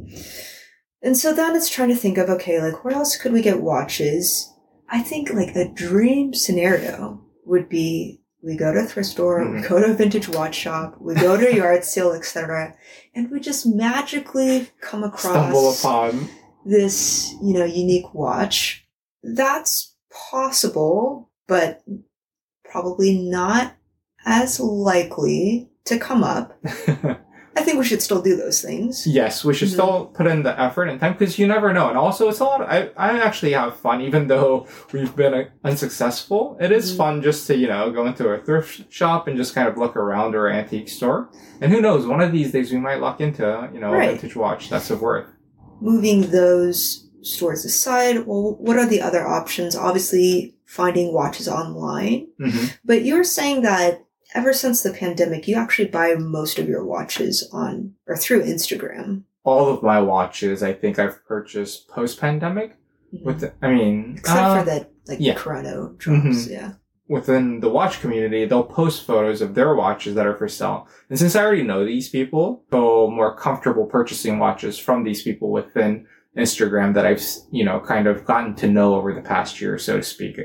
And 1.02 1.17
so 1.17 1.32
then 1.34 1.55
it's 1.56 1.69
trying 1.69 1.88
to 1.90 1.96
think 1.96 2.19
of 2.19 2.28
okay, 2.31 2.61
like 2.61 2.84
where 2.84 2.94
else 2.94 3.17
could 3.17 3.32
we 3.32 3.43
get 3.43 3.61
watches? 3.62 4.52
I 4.88 5.02
think 5.02 5.31
like 5.32 5.55
a 5.56 5.69
dream 5.73 6.32
scenario 6.34 7.25
would 7.44 7.69
be 7.69 8.23
we 8.43 8.56
go 8.56 8.73
to 8.73 8.81
a 8.81 8.84
thrift 8.84 9.08
store, 9.08 9.40
we 9.50 9.58
Mhm. 9.61 9.69
go 9.69 9.81
to 9.81 9.90
a 9.90 9.94
vintage 9.94 10.29
watch 10.29 10.55
shop, 10.55 10.96
we 11.00 11.14
go 11.14 11.37
to 11.37 11.50
a 11.50 11.56
yard 11.56 11.84
sale, 11.84 12.12
etc., 12.12 12.76
and 13.14 13.29
we 13.31 13.40
just 13.40 13.67
magically 13.67 14.70
come 14.81 15.02
across 15.02 15.22
Stumble 15.32 15.72
upon. 15.72 16.29
this, 16.64 17.32
you 17.43 17.55
know, 17.55 17.64
unique 17.64 18.14
watch. 18.14 18.87
That's 19.25 19.96
possible, 20.31 21.31
but 21.49 21.82
probably 22.70 23.18
not 23.18 23.74
as 24.24 24.58
likely 24.60 25.68
to 25.84 25.98
come 25.98 26.22
up. 26.24 26.58
I 27.58 27.62
think 27.62 27.78
we 27.78 27.86
should 27.86 28.02
still 28.02 28.20
do 28.20 28.36
those 28.36 28.60
things. 28.60 29.06
yes, 29.06 29.42
we 29.42 29.54
should 29.54 29.68
Mhm. 29.68 29.72
still 29.72 30.06
put 30.14 30.26
in 30.26 30.42
the 30.42 30.60
effort 30.60 30.88
and 30.90 31.00
time 31.00 31.14
because 31.14 31.38
you 31.38 31.46
never 31.46 31.72
know. 31.72 31.88
And 31.88 31.96
also, 31.96 32.28
it's 32.28 32.40
a 32.40 32.44
lot. 32.44 32.60
I 32.60 32.90
I 32.98 33.18
actually 33.18 33.52
have 33.52 33.76
fun, 33.76 34.02
even 34.02 34.26
though 34.32 34.66
we've 34.92 35.16
been 35.16 35.32
uh, 35.32 35.44
unsuccessful. 35.64 36.58
It 36.60 36.70
is 36.70 36.92
Mhm. 36.92 36.96
fun 36.98 37.22
just 37.22 37.46
to 37.46 37.56
you 37.56 37.66
know 37.68 37.90
go 37.90 38.05
into 38.06 38.29
a 38.29 38.38
thrift 38.38 38.93
shop 38.93 39.26
and 39.26 39.36
just 39.38 39.55
kind 39.55 39.69
of 39.69 39.79
look 39.79 39.96
around 39.96 40.34
or 40.34 40.48
antique 40.48 40.88
store. 40.91 41.31
And 41.62 41.72
who 41.72 41.81
knows? 41.81 42.06
One 42.06 42.20
of 42.20 42.31
these 42.31 42.52
days 42.52 42.72
we 42.72 42.79
might 42.79 43.00
luck 43.00 43.20
into 43.22 43.70
you 43.72 43.81
know 43.81 43.94
a 43.94 44.00
vintage 44.00 44.36
watch 44.36 44.69
that's 44.69 44.91
of 44.91 45.00
worth. 45.00 45.26
Moving 45.81 46.31
those 46.31 47.06
stores 47.23 47.65
aside, 47.65 48.27
well, 48.27 48.56
what 48.58 48.77
are 48.79 48.87
the 48.87 49.01
other 49.01 49.27
options? 49.27 49.75
Obviously, 49.77 50.55
finding 50.65 51.13
watches 51.13 51.49
online. 51.49 52.29
hmm 52.39 52.67
But 52.85 53.05
you're 53.05 53.25
saying 53.25 53.63
that 53.63 54.05
ever 54.35 54.53
since 54.53 54.82
the 54.82 54.93
pandemic, 54.93 55.49
you 55.49 55.56
actually 55.56 55.89
buy 55.89 56.15
most 56.15 56.58
of 56.58 56.69
your 56.69 56.85
watches 56.85 57.49
on 57.53 57.94
or 58.06 58.17
through 58.17 58.43
Instagram. 58.44 59.23
All 59.44 59.69
of 59.73 59.82
my 59.82 60.01
watches, 60.01 60.63
I 60.63 60.73
think 60.73 60.99
I've 60.99 61.25
purchased 61.27 61.89
post 61.89 62.20
pandemic. 62.20 62.77
With 63.25 63.41
the, 63.41 63.53
I 63.63 63.70
mean, 63.73 64.17
Except 64.19 64.39
uh, 64.41 64.58
for 64.58 64.65
the 64.70 64.87
like 65.06 65.19
yeah. 65.20 65.35
chrono 65.35 65.94
drops, 65.96 66.27
Mhm. 66.46 66.51
yeah. 66.51 66.73
within 67.08 67.61
the 67.61 67.70
watch 67.70 68.01
community, 68.01 68.44
they'll 68.44 68.65
post 68.65 69.05
photos 69.06 69.41
of 69.41 69.55
their 69.55 69.75
watches 69.77 70.17
that 70.17 70.27
are 70.27 70.35
for 70.37 70.49
sale. 70.49 70.89
And 71.08 71.17
since 71.19 71.37
I 71.37 71.44
already 71.44 71.63
know 71.63 71.85
these 71.87 72.08
people, 72.08 72.65
feel 72.70 73.08
more 73.11 73.35
comfortable 73.37 73.87
purchasing 73.87 74.41
watches 74.41 74.77
from 74.77 75.05
these 75.05 75.23
people 75.23 75.51
within 75.53 76.06
Instagram 76.36 76.94
that 76.94 77.06
I've, 77.06 77.22
you 77.50 77.64
know, 77.64 77.81
kind 77.81 78.06
of 78.06 78.24
gotten 78.24 78.55
to 78.56 78.69
know 78.69 78.94
over 78.94 79.12
the 79.14 79.22
past 79.22 79.60
year, 79.60 79.78
so 79.78 79.96
to 79.98 80.02
speak. 80.02 80.38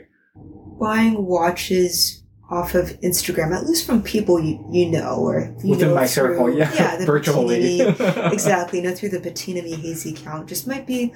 buying 0.80 1.26
watches 1.26 2.24
off 2.50 2.76
of 2.76 2.90
Instagram, 3.02 3.56
at 3.56 3.66
least 3.66 3.86
from 3.86 4.02
people 4.04 4.40
you, 4.40 4.64
you 4.72 4.90
know 4.90 5.16
or 5.16 5.56
you 5.64 5.70
within 5.72 5.90
know 5.90 5.96
my 5.96 6.02
through- 6.08 6.36
circle, 6.36 6.50
yeah, 6.54 6.72
yeah, 6.74 6.98
the 6.98 7.06
virtually. 7.16 7.78
Bettina- 7.80 8.30
exactly, 8.34 8.80
you 8.80 8.86
know, 8.90 8.96
through 8.96 9.10
the 9.10 9.20
Patina 9.22 9.62
Me 9.62 9.74
Hazy 9.76 10.14
account, 10.14 10.50
just 10.50 10.68
might 10.68 10.86
be 10.86 11.14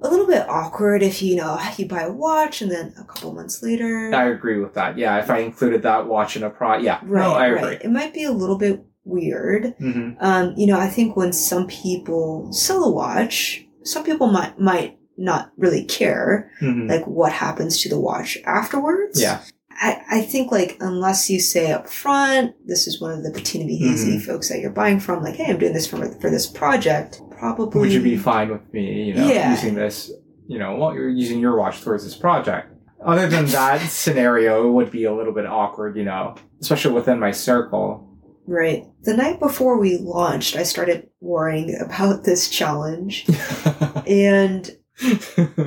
a 0.00 0.08
little 0.08 0.26
bit 0.28 0.48
awkward 0.48 1.02
if 1.02 1.20
you 1.22 1.34
know 1.34 1.58
you 1.76 1.86
buy 1.88 2.02
a 2.02 2.12
watch 2.12 2.62
and 2.62 2.70
then 2.70 2.94
a 3.00 3.04
couple 3.04 3.32
months 3.32 3.60
later, 3.62 4.12
I 4.14 4.28
agree 4.28 4.60
with 4.60 4.74
that. 4.74 4.96
Yeah, 4.96 5.18
if 5.18 5.30
I 5.30 5.38
included 5.38 5.82
that 5.82 6.06
watch 6.06 6.36
in 6.36 6.44
a 6.44 6.50
pro, 6.50 6.76
yeah, 6.78 7.00
right, 7.02 7.22
no, 7.22 7.32
I 7.34 7.50
right, 7.50 7.82
it 7.82 7.90
might 7.90 8.14
be 8.14 8.22
a 8.24 8.30
little 8.32 8.58
bit 8.58 8.84
weird. 9.04 9.74
hmm 9.78 10.10
Um, 10.20 10.54
you 10.56 10.66
know, 10.68 10.78
I 10.78 10.86
think 10.88 11.16
when 11.16 11.32
some 11.32 11.66
people 11.66 12.52
sell 12.52 12.84
a 12.84 12.90
watch, 12.92 13.64
some 13.88 14.04
people 14.04 14.26
might 14.28 14.58
might 14.60 14.98
not 15.16 15.50
really 15.56 15.84
care 15.84 16.50
hmm 16.60 16.88
like 16.88 17.04
what 17.06 17.32
happens 17.32 17.80
to 17.82 17.88
the 17.88 17.98
watch 17.98 18.38
afterwards. 18.44 19.20
Yeah, 19.20 19.40
I, 19.70 20.02
I 20.10 20.22
think 20.22 20.52
like 20.52 20.76
unless 20.80 21.28
you 21.30 21.40
say 21.40 21.72
up 21.72 21.88
front, 21.88 22.54
this 22.66 22.86
is 22.86 23.00
one 23.00 23.12
of 23.12 23.22
the 23.24 23.30
Patina 23.32 23.64
Me 23.64 23.76
Hazy 23.78 24.16
Mm-hmm. 24.16 24.26
folks 24.26 24.48
that 24.48 24.60
you're 24.60 24.70
buying 24.70 25.00
from, 25.00 25.22
like, 25.22 25.34
hey, 25.36 25.50
I'm 25.50 25.58
doing 25.58 25.72
this 25.72 25.86
for 25.86 25.96
for 26.20 26.30
this 26.30 26.46
project. 26.46 27.20
Probably 27.38 27.80
would 27.80 27.92
you 27.92 28.00
be 28.02 28.16
fine 28.16 28.50
with 28.50 28.72
me, 28.72 29.04
you 29.04 29.14
know, 29.14 29.26
Yeah. 29.28 29.50
using 29.50 29.74
this, 29.74 30.10
you 30.48 30.58
know, 30.58 30.76
well, 30.76 30.94
you're 30.94 31.08
using 31.08 31.38
your 31.40 31.56
watch 31.56 31.82
towards 31.82 32.04
this 32.04 32.16
project? 32.16 32.74
other 33.06 33.28
than 33.28 33.46
that 33.46 33.80
scenario, 33.90 34.66
it 34.68 34.72
would 34.72 34.90
be 34.90 35.04
a 35.04 35.14
little 35.14 35.32
bit 35.32 35.46
awkward, 35.46 35.96
you 35.96 36.02
know, 36.04 36.34
especially 36.60 36.92
within 36.92 37.20
my 37.20 37.30
circle. 37.30 38.17
Right. 38.48 38.86
The 39.02 39.14
night 39.14 39.40
before 39.40 39.76
we 39.78 39.98
launched, 39.98 40.56
I 40.56 40.62
started 40.62 41.10
worrying 41.20 41.78
about 41.78 42.24
this 42.24 42.48
challenge. 42.48 43.26
and 44.06 44.74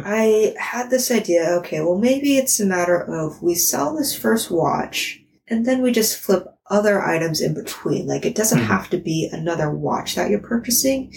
I 0.03 0.55
had 0.57 0.89
this 0.89 1.11
idea 1.11 1.43
okay, 1.59 1.81
well, 1.81 1.99
maybe 1.99 2.37
it's 2.37 2.59
a 2.59 2.65
matter 2.65 2.99
of 2.99 3.41
we 3.43 3.53
sell 3.53 3.95
this 3.95 4.17
first 4.17 4.49
watch 4.49 5.21
and 5.47 5.63
then 5.63 5.83
we 5.83 5.91
just 5.91 6.17
flip 6.17 6.47
other 6.71 7.01
items 7.03 7.39
in 7.39 7.53
between. 7.53 8.07
Like 8.07 8.25
it 8.25 8.33
doesn't 8.35 8.61
Mhm. 8.61 8.65
have 8.67 8.89
to 8.89 8.97
be 8.97 9.29
another 9.31 9.69
watch 9.69 10.15
that 10.15 10.31
you're 10.31 10.39
purchasing 10.39 11.13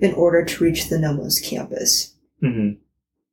in 0.00 0.12
order 0.14 0.44
to 0.44 0.64
reach 0.64 0.88
the 0.88 1.00
Nomos 1.00 1.40
campus. 1.40 2.14
Mhm. 2.44 2.76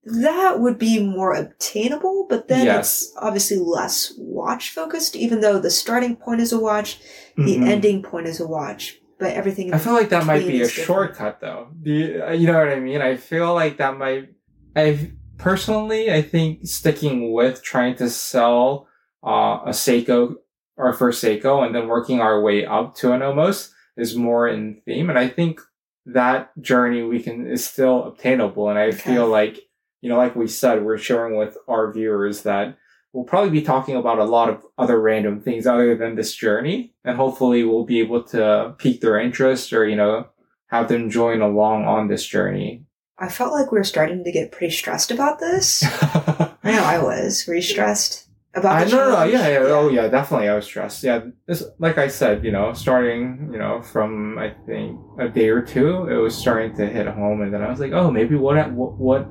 That 0.05 0.59
would 0.59 0.77
be 0.77 1.00
more 1.03 1.33
obtainable, 1.33 2.27
but 2.29 2.47
then 2.47 2.65
Yes. 2.65 3.01
it's 3.01 3.13
obviously 3.17 3.57
less 3.57 4.13
watch 4.17 4.69
focused, 4.69 5.15
even 5.15 5.41
though 5.41 5.57
the 5.59 5.71
starting 5.71 6.15
point 6.15 6.41
is 6.41 6.53
a 6.53 6.59
watch, 6.59 7.00
the 7.35 7.57
Mhm. 7.57 7.67
ending 7.67 8.03
point 8.03 8.27
is 8.27 8.39
a 8.39 8.47
watch, 8.47 9.00
but 9.19 9.33
everything 9.33 9.74
I 9.74 9.79
feel 9.79 9.93
like 9.93 10.09
that 10.09 10.25
might 10.25 10.45
be 10.45 10.62
a 10.62 10.65
different. 10.65 10.85
shortcut, 10.85 11.41
though. 11.41 11.69
Do 11.81 11.91
you, 11.91 12.24
uh, 12.24 12.31
you 12.31 12.45
know 12.45 12.57
what 12.59 12.69
I 12.69 12.79
mean? 12.79 13.01
I 13.01 13.15
feel 13.15 13.53
like 13.53 13.77
that 13.77 13.97
might. 13.97 14.29
I 14.75 15.12
personally, 15.38 16.12
I 16.12 16.21
think 16.21 16.67
sticking 16.67 17.33
with 17.33 17.63
trying 17.63 17.95
to 17.95 18.09
sell 18.09 18.88
uh, 19.24 19.62
a 19.65 19.69
Seiko, 19.71 20.35
or 20.77 20.93
first 20.93 21.24
Seiko, 21.24 21.65
and 21.65 21.74
then 21.74 21.88
working 21.88 22.21
our 22.21 22.41
way 22.41 22.63
up 22.63 22.93
to 22.97 23.12
an 23.12 23.21
Omos 23.21 23.71
is 23.97 24.15
more 24.15 24.47
in 24.47 24.81
theme, 24.85 25.09
and 25.09 25.17
I 25.17 25.29
think 25.29 25.59
that 26.05 26.51
journey 26.62 27.01
we 27.01 27.19
can 27.24 27.47
is 27.47 27.65
still 27.65 28.03
obtainable. 28.03 28.69
And 28.69 28.77
I 28.77 28.89
Okay. 28.89 28.97
feel 28.97 29.25
like 29.27 29.62
you 30.05 30.09
know, 30.09 30.17
like 30.17 30.35
we 30.35 30.47
said, 30.47 30.85
we're 30.85 31.00
sharing 31.00 31.35
with 31.35 31.57
our 31.67 31.91
viewers 31.91 32.43
that 32.43 32.77
we'll 33.12 33.24
probably 33.24 33.50
be 33.50 33.63
talking 33.63 33.95
about 33.95 34.19
a 34.19 34.24
lot 34.24 34.50
of 34.50 34.63
other 34.77 35.01
random 35.01 35.41
things 35.41 35.65
other 35.65 35.95
than 35.95 36.13
this 36.13 36.35
journey. 36.35 36.93
And 37.03 37.17
hopefully 37.17 37.63
we'll 37.63 37.85
be 37.85 38.01
able 38.01 38.21
to 38.25 38.75
pique 38.77 39.01
their 39.01 39.19
interest 39.19 39.74
or, 39.74 39.89
you 39.89 39.95
know, 39.95 40.27
have 40.67 40.89
them 40.89 41.09
join 41.09 41.41
along 41.41 41.85
on 41.85 42.07
this 42.07 42.24
journey. 42.24 42.83
I 43.17 43.29
felt 43.29 43.51
like 43.51 43.71
we 43.71 43.79
were 43.79 43.83
starting 43.83 44.24
to 44.24 44.31
get 44.31 44.51
pretty 44.51 44.75
stressed 44.75 45.09
about 45.09 45.39
this. 45.39 45.83
I 45.83 46.53
know 46.65 46.83
I 46.83 47.00
was. 47.00 47.47
Were 47.47 47.55
you 47.55 47.63
stressed 47.63 48.27
about 48.53 48.88
no, 48.88 48.97
no, 48.97 49.09
no, 49.09 49.24
yeah, 49.24 49.47
yeah, 49.47 49.57
oh 49.59 49.89
yeah, 49.89 50.07
definitely. 50.07 50.50
I 50.50 50.55
was 50.55 50.65
stressed. 50.65 51.03
Yeah, 51.03 51.21
this, 51.47 51.63
like 51.79 51.97
I 51.97 52.07
said, 52.07 52.45
you 52.45 52.51
know, 52.51 52.74
starting, 52.74 53.50
you 53.51 53.57
know, 53.57 53.81
from 53.81 54.38
I 54.38 54.53
think 54.65 55.00
a 55.19 55.27
day 55.27 55.50
or 55.50 55.62
two, 55.62 56.07
it 56.07 56.15
was 56.15 56.38
starting 56.38 56.75
to 56.77 56.85
hit 56.85 57.07
home, 57.07 57.41
and 57.41 57.53
then 57.53 57.62
I 57.62 57.69
was 57.69 57.79
like, 57.79 57.91
oh, 57.91 58.12
maybe 58.12 58.35
what, 58.35 58.71
what, 58.71 58.93
what 58.93 59.27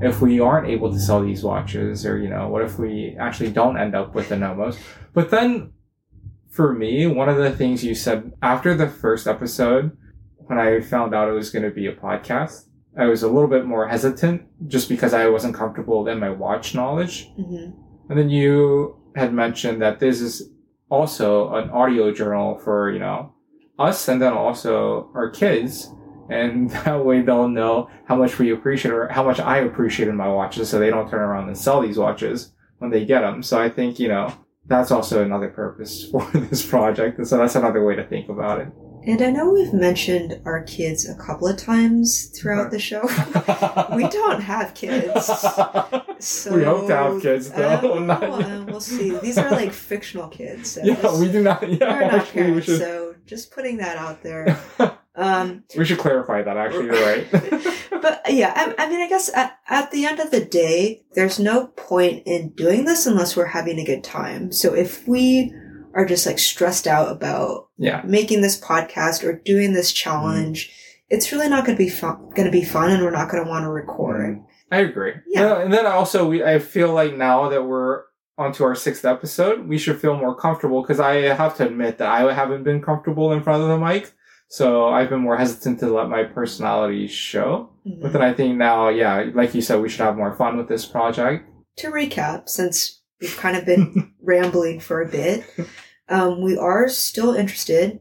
if 0.00 0.20
we 0.20 0.40
aren't 0.40 0.68
able 0.68 0.92
to 0.92 0.98
sell 0.98 1.22
these 1.22 1.42
watches, 1.42 2.04
or 2.06 2.18
you 2.18 2.28
know, 2.28 2.48
what 2.48 2.62
if 2.62 2.78
we 2.78 3.16
actually 3.18 3.50
don't 3.50 3.78
end 3.78 3.94
up 3.94 4.14
with 4.14 4.28
the 4.28 4.36
Nomos? 4.36 4.78
But 5.14 5.30
then, 5.30 5.72
for 6.50 6.72
me, 6.72 7.06
one 7.06 7.28
of 7.28 7.36
the 7.36 7.50
things 7.50 7.84
you 7.84 7.94
said 7.94 8.32
after 8.42 8.74
the 8.74 8.88
first 8.88 9.26
episode, 9.26 9.96
when 10.38 10.58
I 10.58 10.80
found 10.80 11.14
out 11.14 11.28
it 11.28 11.32
was 11.32 11.50
going 11.50 11.64
to 11.64 11.70
be 11.70 11.86
a 11.86 11.94
podcast, 11.94 12.66
I 12.98 13.06
was 13.06 13.22
a 13.22 13.28
little 13.28 13.48
bit 13.48 13.66
more 13.66 13.88
hesitant, 13.88 14.42
just 14.68 14.88
because 14.88 15.12
I 15.12 15.28
wasn't 15.28 15.54
comfortable 15.54 16.06
in 16.08 16.18
my 16.18 16.30
watch 16.30 16.74
knowledge. 16.74 17.30
hmm 17.36 17.70
And 18.08 18.18
then 18.18 18.30
you 18.30 18.96
had 19.16 19.32
mentioned 19.32 19.82
that 19.82 19.98
this 19.98 20.20
is 20.20 20.50
also 20.88 21.54
an 21.54 21.70
audio 21.70 22.12
journal 22.12 22.58
for, 22.58 22.90
you 22.90 22.98
know, 23.00 23.32
us 23.78 24.08
and 24.08 24.22
then 24.22 24.32
also 24.32 25.10
our 25.14 25.28
kids. 25.30 25.90
And 26.28 26.70
that 26.84 27.04
way 27.04 27.22
they'll 27.22 27.48
know 27.48 27.90
how 28.06 28.16
much 28.16 28.38
we 28.38 28.52
appreciate 28.52 28.92
or 28.92 29.08
how 29.08 29.24
much 29.24 29.40
I 29.40 29.58
appreciate 29.58 30.08
in 30.08 30.16
my 30.16 30.28
watches 30.28 30.68
so 30.68 30.78
they 30.78 30.90
don't 30.90 31.10
turn 31.10 31.20
around 31.20 31.48
and 31.48 31.56
sell 31.56 31.80
these 31.80 31.98
watches 31.98 32.52
when 32.78 32.90
they 32.90 33.04
get 33.04 33.20
them. 33.20 33.42
So 33.42 33.60
I 33.60 33.68
think, 33.68 33.98
you 33.98 34.08
know, 34.08 34.32
that's 34.66 34.90
also 34.90 35.22
another 35.24 35.48
purpose 35.48 36.04
for 36.10 36.26
this 36.32 36.64
project. 36.64 37.18
And 37.18 37.26
so 37.26 37.38
that's 37.38 37.54
another 37.54 37.84
way 37.84 37.96
to 37.96 38.04
think 38.04 38.28
about 38.28 38.60
it. 38.60 38.68
And 39.06 39.22
I 39.22 39.30
know 39.30 39.50
we've 39.52 39.72
mentioned 39.72 40.40
our 40.44 40.64
kids 40.64 41.08
a 41.08 41.14
couple 41.14 41.46
of 41.46 41.56
times 41.56 42.26
throughout 42.36 42.72
the 42.72 42.80
show. 42.80 43.02
we 43.94 44.08
don't 44.08 44.40
have 44.40 44.74
kids. 44.74 45.26
So 46.18 46.52
we 46.56 46.64
hope 46.64 46.88
to 46.88 46.96
have 46.96 47.22
kids 47.22 47.50
though. 47.50 47.68
uh, 47.68 47.80
well, 47.82 48.42
uh, 48.42 48.64
we'll 48.64 48.80
see. 48.80 49.16
These 49.18 49.38
are 49.38 49.48
like 49.50 49.72
fictional 49.72 50.26
kids. 50.26 50.72
So 50.72 50.80
yeah, 50.82 51.20
we 51.20 51.30
do 51.30 51.40
not. 51.40 51.62
Yeah, 51.70 51.92
we're 51.92 52.00
not 52.00 52.14
actually, 52.14 52.40
we 52.42 52.46
parents, 52.48 52.66
should. 52.66 52.80
so 52.80 53.14
just 53.26 53.52
putting 53.52 53.76
that 53.76 53.96
out 53.96 54.24
there. 54.24 54.58
Um, 55.16 55.64
we 55.76 55.84
should 55.84 55.98
clarify 55.98 56.42
that. 56.42 56.56
Actually, 56.56 56.86
you're 56.86 57.06
right. 57.06 57.26
but 58.02 58.22
yeah, 58.28 58.52
I, 58.54 58.84
I 58.84 58.88
mean, 58.88 59.00
I 59.00 59.08
guess 59.08 59.32
at, 59.34 59.58
at 59.68 59.90
the 59.90 60.04
end 60.04 60.20
of 60.20 60.30
the 60.30 60.44
day, 60.44 61.04
there's 61.14 61.38
no 61.38 61.68
point 61.68 62.22
in 62.26 62.50
doing 62.50 62.84
this 62.84 63.06
unless 63.06 63.36
we're 63.36 63.46
having 63.46 63.78
a 63.78 63.84
good 63.84 64.04
time. 64.04 64.52
So 64.52 64.74
if 64.74 65.06
we 65.08 65.52
are 65.94 66.04
just 66.04 66.26
like 66.26 66.38
stressed 66.38 66.86
out 66.86 67.10
about 67.10 67.68
yeah. 67.78 68.02
making 68.04 68.42
this 68.42 68.60
podcast 68.60 69.24
or 69.24 69.32
doing 69.38 69.72
this 69.72 69.92
challenge, 69.92 70.70
it's 71.08 71.32
really 71.32 71.48
not 71.48 71.64
going 71.64 71.76
to 71.76 71.82
be 71.82 71.90
fun. 71.90 72.30
Going 72.34 72.44
to 72.44 72.50
be 72.50 72.64
fun, 72.64 72.90
and 72.90 73.02
we're 73.02 73.10
not 73.10 73.30
going 73.30 73.42
to 73.42 73.48
want 73.48 73.64
to 73.64 73.70
record. 73.70 74.42
I 74.70 74.80
agree. 74.80 75.14
Yeah. 75.28 75.60
And 75.60 75.72
then 75.72 75.86
also, 75.86 76.28
we 76.28 76.44
I 76.44 76.58
feel 76.58 76.92
like 76.92 77.16
now 77.16 77.48
that 77.48 77.62
we're 77.62 78.02
onto 78.38 78.64
our 78.64 78.74
sixth 78.74 79.04
episode, 79.04 79.66
we 79.66 79.78
should 79.78 80.00
feel 80.00 80.16
more 80.16 80.34
comfortable 80.34 80.82
because 80.82 81.00
I 81.00 81.14
have 81.34 81.56
to 81.56 81.66
admit 81.66 81.98
that 81.98 82.08
I 82.08 82.32
haven't 82.32 82.64
been 82.64 82.82
comfortable 82.82 83.32
in 83.32 83.42
front 83.42 83.62
of 83.62 83.68
the 83.68 83.78
mic. 83.78 84.12
So 84.48 84.86
I've 84.88 85.10
been 85.10 85.20
more 85.20 85.36
hesitant 85.36 85.80
to 85.80 85.88
let 85.88 86.08
my 86.08 86.22
personality 86.24 87.08
show. 87.08 87.70
Mhm. 87.86 88.00
But 88.02 88.12
then 88.12 88.22
I 88.22 88.32
think 88.32 88.56
now, 88.56 88.88
yeah, 88.88 89.24
like 89.34 89.54
you 89.54 89.60
said, 89.62 89.80
we 89.80 89.88
should 89.88 90.00
have 90.00 90.16
more 90.16 90.34
fun 90.34 90.56
with 90.56 90.68
this 90.68 90.86
project. 90.86 91.48
to 91.78 91.88
recap, 91.90 92.48
since 92.48 93.02
we've 93.20 93.36
kind 93.36 93.54
of 93.54 93.66
been 93.66 94.12
rambling 94.22 94.80
for 94.80 95.02
a 95.02 95.08
bit, 95.08 95.44
um, 96.08 96.40
we 96.42 96.56
are 96.56 96.88
still 96.88 97.34
interested 97.34 98.00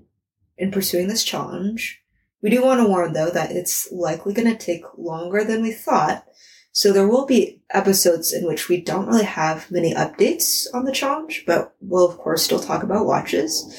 in 0.57 0.71
pursuing 0.71 1.07
this 1.09 1.23
challenge. 1.25 2.01
We 2.41 2.49
do 2.51 2.63
want 2.63 2.79
to 2.79 2.87
warn, 2.87 3.11
though, 3.13 3.31
that 3.31 3.51
it's 3.51 3.91
likely 3.91 4.33
going 4.33 4.47
to 4.47 4.55
take 4.57 4.83
longer 4.97 5.43
than 5.43 5.61
we 5.61 5.73
thought. 5.73 6.25
So 6.71 6.93
there 6.93 7.07
will 7.07 7.25
be 7.25 7.61
episodes 7.71 8.31
in 8.31 8.45
which 8.45 8.69
we 8.69 8.79
don't 8.81 9.07
really 9.07 9.23
have 9.25 9.69
many 9.71 9.93
updates 9.93 10.67
on 10.73 10.85
the 10.85 10.91
challenge, 10.91 11.43
but 11.47 11.73
we'll, 11.81 12.07
of 12.09 12.17
course, 12.17 12.43
still 12.43 12.59
talk 12.59 12.83
about 12.83 13.05
watches. 13.05 13.73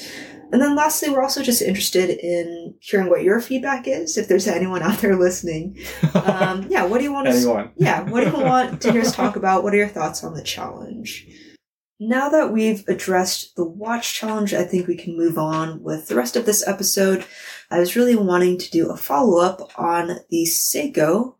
And 0.51 0.61
then 0.61 0.75
lastly, 0.75 1.09
we're 1.09 1.23
also 1.23 1.43
just 1.43 1.61
interested 1.61 2.09
in 2.09 2.75
hearing 2.79 3.09
what 3.09 3.23
your 3.23 3.41
feedback 3.41 3.87
is, 3.87 4.17
if 4.17 4.27
there's 4.27 4.47
anyone 4.47 4.81
out 4.81 4.99
there 4.99 5.17
listening. 5.17 5.77
Um, 6.13 6.67
yeah, 6.69 6.85
what 6.85 6.99
do 6.99 7.03
you 7.03 7.11
want 7.11 7.27
to 7.27 7.71
yeah, 7.75 8.09
what 8.09 8.23
do 8.23 8.29
you 8.29 8.43
want 8.43 8.81
to 8.81 8.91
hear 8.91 9.01
us 9.01 9.13
talk 9.13 9.35
about? 9.35 9.63
What 9.63 9.73
are 9.73 9.77
your 9.77 9.89
thoughts 9.89 10.23
on 10.23 10.33
the 10.33 10.43
challenge? 10.43 11.27
Now 11.99 12.29
that 12.29 12.53
we've 12.53 12.87
addressed 12.87 13.55
the 13.55 13.65
watch 13.65 14.13
challenge, 14.13 14.53
I 14.53 14.63
think 14.63 14.87
we 14.87 14.95
can 14.95 15.17
move 15.17 15.39
on 15.39 15.81
with 15.81 16.07
the 16.07 16.15
rest 16.15 16.35
of 16.35 16.45
this 16.45 16.67
episode. 16.67 17.25
I 17.71 17.79
was 17.79 17.95
really 17.95 18.15
wanting 18.15 18.59
to 18.59 18.69
do 18.69 18.89
a 18.89 18.97
follow 18.97 19.41
up 19.41 19.71
on 19.77 20.19
the 20.29 20.43
Seiko. 20.43 21.33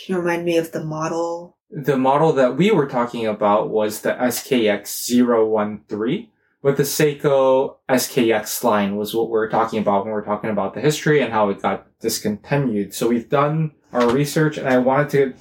Can 0.00 0.14
you 0.14 0.18
remind 0.18 0.46
me 0.46 0.56
of 0.56 0.72
the 0.72 0.82
model? 0.82 1.58
The 1.70 1.98
model 1.98 2.32
that 2.32 2.56
we 2.56 2.70
were 2.70 2.88
talking 2.88 3.26
about 3.26 3.68
was 3.68 4.00
the 4.00 4.12
SKX013. 4.12 6.28
But 6.62 6.76
the 6.76 6.82
Seiko 6.82 7.76
SKX 7.88 8.64
line 8.64 8.96
was 8.96 9.14
what 9.14 9.30
we're 9.30 9.48
talking 9.48 9.78
about 9.78 10.04
when 10.04 10.12
we're 10.12 10.24
talking 10.24 10.50
about 10.50 10.74
the 10.74 10.80
history 10.80 11.20
and 11.20 11.32
how 11.32 11.50
it 11.50 11.62
got 11.62 11.86
discontinued. 12.00 12.92
So 12.92 13.08
we've 13.08 13.28
done 13.28 13.72
our 13.92 14.10
research 14.10 14.58
and 14.58 14.68
I 14.68 14.78
wanted 14.78 15.10
to 15.10 15.34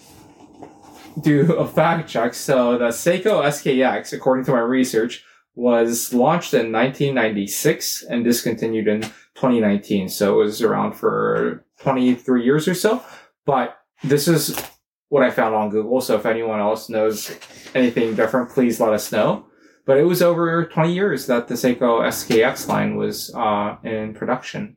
do 1.22 1.54
a 1.54 1.68
fact 1.68 2.08
check. 2.08 2.36
So 2.36 2.78
the 2.78 2.90
Seiko 2.90 3.44
SKX, 3.44 4.14
according 4.14 4.46
to 4.46 4.52
my 4.52 4.60
research, 4.60 5.24
was 5.56 6.14
launched 6.14 6.54
in 6.54 6.72
1996 6.72 8.04
and 8.04 8.24
discontinued 8.24 8.88
in 8.88 9.02
2019. 9.02 10.10
So 10.10 10.40
it 10.40 10.44
was 10.44 10.62
around 10.62 10.94
for 10.94 11.66
23 11.80 12.44
years 12.44 12.68
or 12.68 12.76
so. 12.76 13.04
But 13.46 13.76
this 14.04 14.28
is 14.28 14.56
what 15.10 15.24
I 15.24 15.32
found 15.32 15.56
on 15.56 15.70
Google. 15.70 16.00
So 16.00 16.16
if 16.16 16.28
anyone 16.28 16.60
else 16.60 16.90
knows 16.90 17.36
anything 17.74 18.14
different, 18.14 18.52
please 18.52 18.80
let 18.80 18.94
us 18.94 19.12
know. 19.12 19.48
But 19.88 19.98
it 19.98 20.04
was 20.04 20.22
over 20.22 20.66
20 20.66 20.94
years 20.94 21.26
that 21.28 21.48
the 21.48 21.56
Seiko 21.56 22.02
SKX 22.06 22.68
line 22.68 22.98
was 22.98 23.34
uh, 23.34 23.78
in 23.84 24.14
production. 24.14 24.76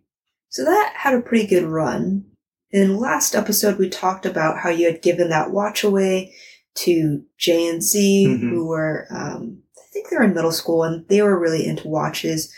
So 0.48 0.64
that 0.64 0.94
had 0.96 1.14
a 1.14 1.20
pretty 1.20 1.46
good 1.46 1.64
run. 1.64 2.24
In 2.70 2.96
last 2.96 3.34
episode, 3.34 3.76
we 3.78 3.88
talked 3.90 4.24
about 4.24 4.58
how 4.60 4.70
you 4.70 4.86
had 4.86 5.02
given 5.02 5.28
that 5.30 5.50
watch 5.50 5.82
away 5.82 6.32
to 6.76 7.24
J 7.36 7.68
and 7.68 7.82
Z, 7.82 8.26
Mhm. 8.28 8.50
who 8.50 8.66
were, 8.68 9.08
um, 9.10 9.62
I 9.76 9.82
think 9.92 10.08
they're 10.08 10.22
in 10.22 10.32
middle 10.34 10.52
school 10.52 10.84
and 10.84 11.04
they 11.08 11.20
were 11.22 11.38
really 11.38 11.66
into 11.66 11.88
watches. 11.88 12.52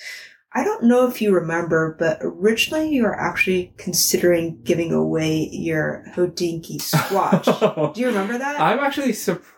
I 0.55 0.63
don't 0.65 0.85
know 0.85 1.07
if 1.09 1.23
you 1.23 1.33
remember, 1.35 1.97
but 1.99 2.19
originally 2.21 2.91
you 2.91 3.05
were 3.05 3.19
actually 3.19 3.73
considering 3.79 4.61
giving 4.63 4.93
away 4.93 5.49
your 5.51 6.05
Hodinkee 6.15 6.83
swatch. 6.83 7.47
Do 7.95 7.99
you 8.01 8.09
remember 8.09 8.37
that? 8.37 8.61
I'm 8.61 8.79
actually 8.81 9.15
surprised 9.15 9.49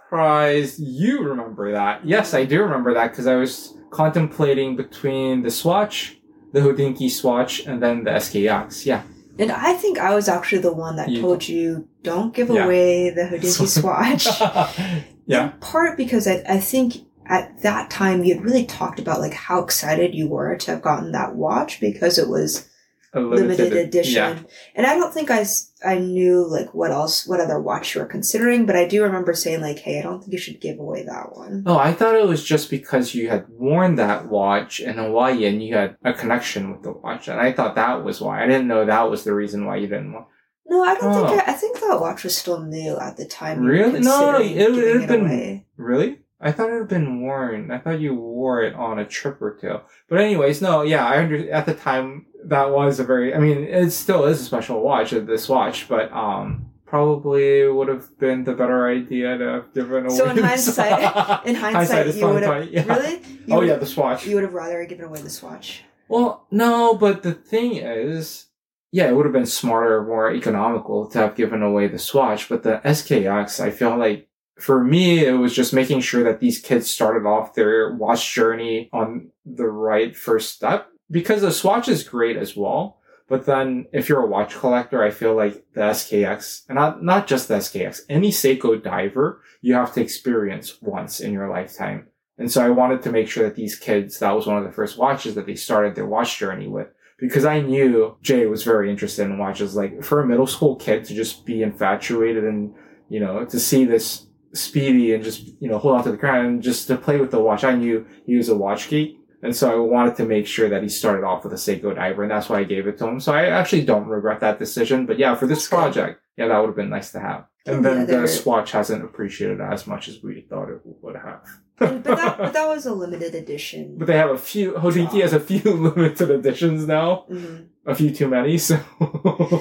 you 0.78 1.22
remember 1.22 1.72
that. 1.72 2.04
Yes, 2.06 2.34
I 2.34 2.44
do 2.44 2.62
remember 2.62 2.94
that 2.94 3.10
because 3.10 3.26
I 3.26 3.34
was 3.36 3.74
contemplating 3.90 4.76
between 4.76 5.42
the 5.42 5.50
Swatch, 5.50 6.16
the 6.52 6.60
Hodinkee 6.60 7.10
Swatch, 7.10 7.66
and 7.66 7.82
then 7.82 8.04
the 8.04 8.10
SKX. 8.10 8.86
Yeah. 8.86 9.02
and 9.38 9.50
I 9.50 9.72
think 9.74 9.98
I 9.98 10.14
was 10.14 10.28
actually 10.28 10.62
the 10.62 10.72
one 10.72 10.94
that 10.96 11.08
You- 11.08 11.20
told 11.20 11.48
you 11.48 11.88
don't 12.04 12.32
give 12.32 12.50
Yeah. 12.50 12.64
away 12.64 13.10
the 13.10 13.22
Hodinkee 13.22 13.66
swatch. 13.80 14.26
Yeah. 15.26 15.52
In 15.52 15.58
part 15.60 15.96
because 15.96 16.28
I, 16.28 16.44
I 16.48 16.58
think 16.60 16.96
at 17.26 17.62
that 17.62 17.90
time 17.90 18.22
you 18.24 18.34
had 18.34 18.44
really 18.44 18.66
talked 18.66 19.00
about 19.00 19.20
like 19.20 19.32
how 19.32 19.58
excited 19.64 20.14
you 20.14 20.28
were 20.28 20.54
to 20.56 20.70
have 20.72 20.82
gotten 20.82 21.12
that 21.12 21.34
watch 21.34 21.80
because 21.80 22.18
it 22.18 22.28
was 22.28 22.68
A 23.14 23.20
limited, 23.20 23.72
edition. 23.74 24.14
Yeah. 24.14 24.38
And 24.74 24.86
I 24.86 24.94
don't 24.96 25.12
think 25.14 25.30
I, 25.30 25.44
I 25.84 25.98
knew 25.98 26.46
like 26.46 26.74
what 26.74 26.90
else, 26.90 27.26
what 27.26 27.40
other 27.40 27.60
watch 27.60 27.94
you 27.94 28.00
were 28.00 28.06
considering, 28.06 28.66
but 28.66 28.76
I 28.76 28.86
do 28.88 29.02
remember 29.02 29.32
saying 29.34 29.60
like, 29.60 29.78
hey, 29.78 29.98
I 29.98 30.02
don't 30.02 30.20
think 30.20 30.32
you 30.32 30.38
should 30.38 30.60
give 30.60 30.78
away 30.78 31.04
that 31.04 31.36
one. 31.36 31.62
Oh, 31.66 31.78
I 31.78 31.92
thought 31.92 32.16
it 32.16 32.26
was 32.26 32.42
just 32.44 32.70
because 32.70 33.14
you 33.14 33.28
had 33.28 33.46
worn 33.48 33.94
that 33.96 34.28
watch 34.28 34.80
in 34.80 34.98
Hawaii 34.98 35.44
and 35.46 35.62
you 35.62 35.74
had 35.74 35.96
a 36.04 36.12
connection 36.12 36.72
with 36.72 36.82
the 36.82 36.92
watch, 36.92 37.28
and 37.28 37.40
I 37.40 37.52
thought 37.52 37.76
that 37.76 38.04
was 38.04 38.20
why. 38.20 38.42
I 38.42 38.46
didn't 38.46 38.68
know 38.68 38.84
that 38.84 39.10
was 39.10 39.24
the 39.24 39.34
reason 39.34 39.64
why 39.66 39.76
you 39.76 39.86
didn't 39.86 40.12
want. 40.12 40.26
No, 40.66 40.82
I 40.82 40.94
don't 40.94 41.04
Oh. 41.14 41.26
think 41.28 41.46
I, 41.46 41.52
I 41.52 41.54
think 41.54 41.78
that 41.80 42.00
watch 42.00 42.24
was 42.24 42.36
still 42.36 42.60
new 42.62 42.96
at 42.98 43.16
the 43.16 43.26
time. 43.26 43.60
Really? 43.60 44.00
No, 44.00 44.32
no, 44.32 44.40
it- 44.40 44.52
it 44.56 45.00
had 45.00 45.08
been- 45.08 45.20
away. 45.20 45.66
Really? 45.76 46.20
I 46.44 46.52
thought 46.52 46.70
it 46.70 46.78
had 46.78 46.88
been 46.88 47.22
worn. 47.22 47.70
I 47.70 47.78
thought 47.78 47.98
you 48.00 48.14
wore 48.14 48.62
it 48.62 48.74
on 48.74 48.98
a 48.98 49.04
trip 49.06 49.40
or 49.42 49.56
two. 49.60 49.80
But 50.08 50.20
anyways, 50.20 50.60
no, 50.62 50.82
yeah, 50.82 51.04
I 51.06 51.18
under 51.22 51.50
at 51.50 51.66
the 51.66 51.74
time 51.74 52.26
that 52.44 52.70
was 52.70 53.00
a 53.00 53.04
very. 53.04 53.34
I 53.34 53.38
mean, 53.38 53.64
it 53.64 53.90
still 53.90 54.24
is 54.26 54.40
a 54.40 54.44
special 54.44 54.82
watch. 54.82 55.12
uh, 55.14 55.20
This 55.20 55.48
watch, 55.48 55.88
but 55.88 56.12
um, 56.12 56.66
probably 56.86 57.66
would 57.66 57.88
have 57.88 58.16
been 58.18 58.44
the 58.44 58.52
better 58.54 58.86
idea 58.88 59.36
to 59.38 59.44
have 59.44 59.74
given 59.74 60.06
away. 60.06 60.16
So 60.16 60.28
in 60.30 60.36
hindsight- 60.38 61.46
In 61.46 61.54
hindsight, 61.64 62.14
you 62.14 62.28
would 62.28 62.42
have 62.42 62.68
yeah. 62.70 62.84
really. 62.94 63.20
You 63.46 63.54
oh 63.56 63.62
yeah, 63.62 63.76
the 63.76 63.86
swatch. 63.86 64.26
You 64.26 64.34
would 64.36 64.44
have 64.44 64.54
rather 64.54 64.84
given 64.84 65.04
away 65.06 65.20
the 65.20 65.30
swatch. 65.30 65.82
Well, 66.08 66.46
no, 66.50 66.94
but 66.94 67.22
the 67.22 67.32
thing 67.32 67.76
is, 67.76 68.46
yeah, 68.92 69.08
it 69.08 69.16
would 69.16 69.24
have 69.26 69.32
been 69.32 69.46
smarter, 69.46 70.04
more 70.04 70.32
economical 70.32 71.06
to 71.08 71.18
have 71.18 71.34
given 71.34 71.62
away 71.62 71.88
the 71.88 71.98
Swatch, 71.98 72.48
but 72.48 72.62
the 72.62 72.80
SKX, 72.84 73.58
I 73.58 73.70
feel 73.70 73.96
like 73.96 74.28
for 74.56 74.84
me, 74.84 75.24
it 75.24 75.32
was 75.32 75.54
just 75.54 75.72
making 75.74 76.00
sure 76.00 76.22
that 76.22 76.40
these 76.40 76.60
kids 76.60 76.90
started 76.90 77.26
off 77.26 77.54
their 77.54 77.94
watch 77.94 78.34
journey 78.34 78.88
on 78.92 79.30
the 79.44 79.66
right 79.66 80.16
first 80.16 80.54
step 80.54 80.88
because 81.10 81.42
the 81.42 81.52
Swatch 81.52 81.88
is 81.88 82.08
great 82.08 82.36
as 82.36 82.56
well. 82.56 82.98
But 83.28 83.46
then 83.46 83.86
if 83.92 84.08
you're 84.08 84.22
a 84.22 84.28
watch 84.28 84.54
collector, 84.54 85.02
I 85.02 85.10
feel 85.10 85.34
like 85.34 85.64
the 85.72 85.80
SKX, 85.80 86.64
and 86.68 86.76
not, 86.76 87.02
not 87.02 87.26
just 87.26 87.48
the 87.48 87.54
SKX, 87.54 88.02
any 88.08 88.30
Seiko 88.30 88.80
diver, 88.82 89.42
you 89.62 89.74
have 89.74 89.92
to 89.94 90.02
experience 90.02 90.80
once 90.82 91.20
in 91.20 91.32
your 91.32 91.48
lifetime. 91.48 92.08
And 92.36 92.50
so 92.50 92.64
I 92.64 92.68
wanted 92.68 93.02
to 93.02 93.12
make 93.12 93.28
sure 93.28 93.44
that 93.44 93.56
these 93.56 93.78
kids, 93.78 94.18
that 94.18 94.32
was 94.32 94.46
one 94.46 94.58
of 94.58 94.64
the 94.64 94.72
first 94.72 94.98
watches 94.98 95.34
that 95.36 95.46
they 95.46 95.54
started 95.54 95.94
their 95.94 96.06
watch 96.06 96.38
journey 96.38 96.68
with. 96.68 96.88
Because 97.18 97.44
I 97.44 97.60
knew 97.60 98.16
Jay 98.22 98.44
was 98.46 98.64
very 98.64 98.90
interested 98.90 99.22
in 99.22 99.38
watches. 99.38 99.74
Like 99.74 100.02
for 100.02 100.20
a 100.20 100.26
middle 100.26 100.46
school 100.46 100.76
kid 100.76 101.04
to 101.04 101.14
just 101.14 101.46
be 101.46 101.62
infatuated 101.62 102.44
and, 102.44 102.74
you 103.08 103.20
know, 103.20 103.44
to 103.46 103.58
see 103.58 103.84
this 103.84 104.26
speedy 104.54 105.14
and 105.14 105.22
just, 105.24 105.46
you 105.60 105.68
know, 105.68 105.78
hold 105.78 105.96
on 105.96 106.04
to 106.04 106.12
the 106.12 106.16
crown 106.18 106.46
and 106.46 106.62
just 106.62 106.86
to 106.88 106.96
play 106.96 107.18
with 107.18 107.30
the 107.30 107.40
watch. 107.40 107.64
I 107.64 107.74
knew 107.74 108.06
he 108.26 108.36
was 108.36 108.48
a 108.48 108.56
watch 108.56 108.88
geek. 108.88 109.18
And 109.42 109.54
so 109.54 109.70
I 109.70 109.76
wanted 109.78 110.16
to 110.16 110.24
make 110.24 110.46
sure 110.46 110.70
that 110.70 110.82
he 110.82 110.88
started 110.88 111.22
off 111.24 111.44
with 111.44 111.52
a 111.52 111.56
Seiko 111.56 111.94
diver 111.94 112.22
and 112.22 112.30
that's 112.30 112.48
why 112.48 112.60
I 112.60 112.64
gave 112.64 112.86
it 112.86 112.96
to 112.98 113.06
him. 113.06 113.20
So 113.20 113.32
I 113.34 113.46
actually 113.46 113.84
don't 113.84 114.06
regret 114.06 114.40
that 114.40 114.58
decision. 114.58 115.04
But 115.04 115.18
yeah, 115.18 115.34
for 115.34 115.46
this 115.46 115.58
That's 115.58 115.68
good. 115.68 115.76
project, 115.76 116.20
yeah, 116.38 116.48
that 116.48 116.58
would 116.58 116.68
have 116.68 116.76
been 116.76 116.88
nice 116.88 117.12
to 117.12 117.20
have. 117.20 117.44
And 117.66 117.84
Yeah, 117.84 117.90
then 117.94 118.06
they're- 118.06 118.20
the 118.22 118.28
swatch 118.28 118.72
hasn't 118.72 119.04
appreciated 119.04 119.60
as 119.60 119.86
much 119.86 120.08
as 120.08 120.22
we 120.22 120.46
thought 120.48 120.70
it 120.70 120.80
would 120.84 121.16
have. 121.16 121.42
But 121.78 122.04
that 122.04 122.38
but 122.38 122.52
that 122.56 122.68
was 122.68 122.86
a 122.86 122.94
limited 122.94 123.34
edition. 123.34 123.96
But 123.98 124.06
they 124.06 124.16
have 124.16 124.30
a 124.30 124.38
few. 124.38 124.72
Hodinkee 124.74 125.20
has 125.22 125.32
a 125.34 125.40
few 125.40 125.60
limited 125.88 126.30
editions 126.30 126.86
now. 126.86 127.26
Mhm. 127.30 127.66
A 127.84 127.94
few 127.94 128.10
too 128.12 128.28
many. 128.28 128.56
So 128.58 128.78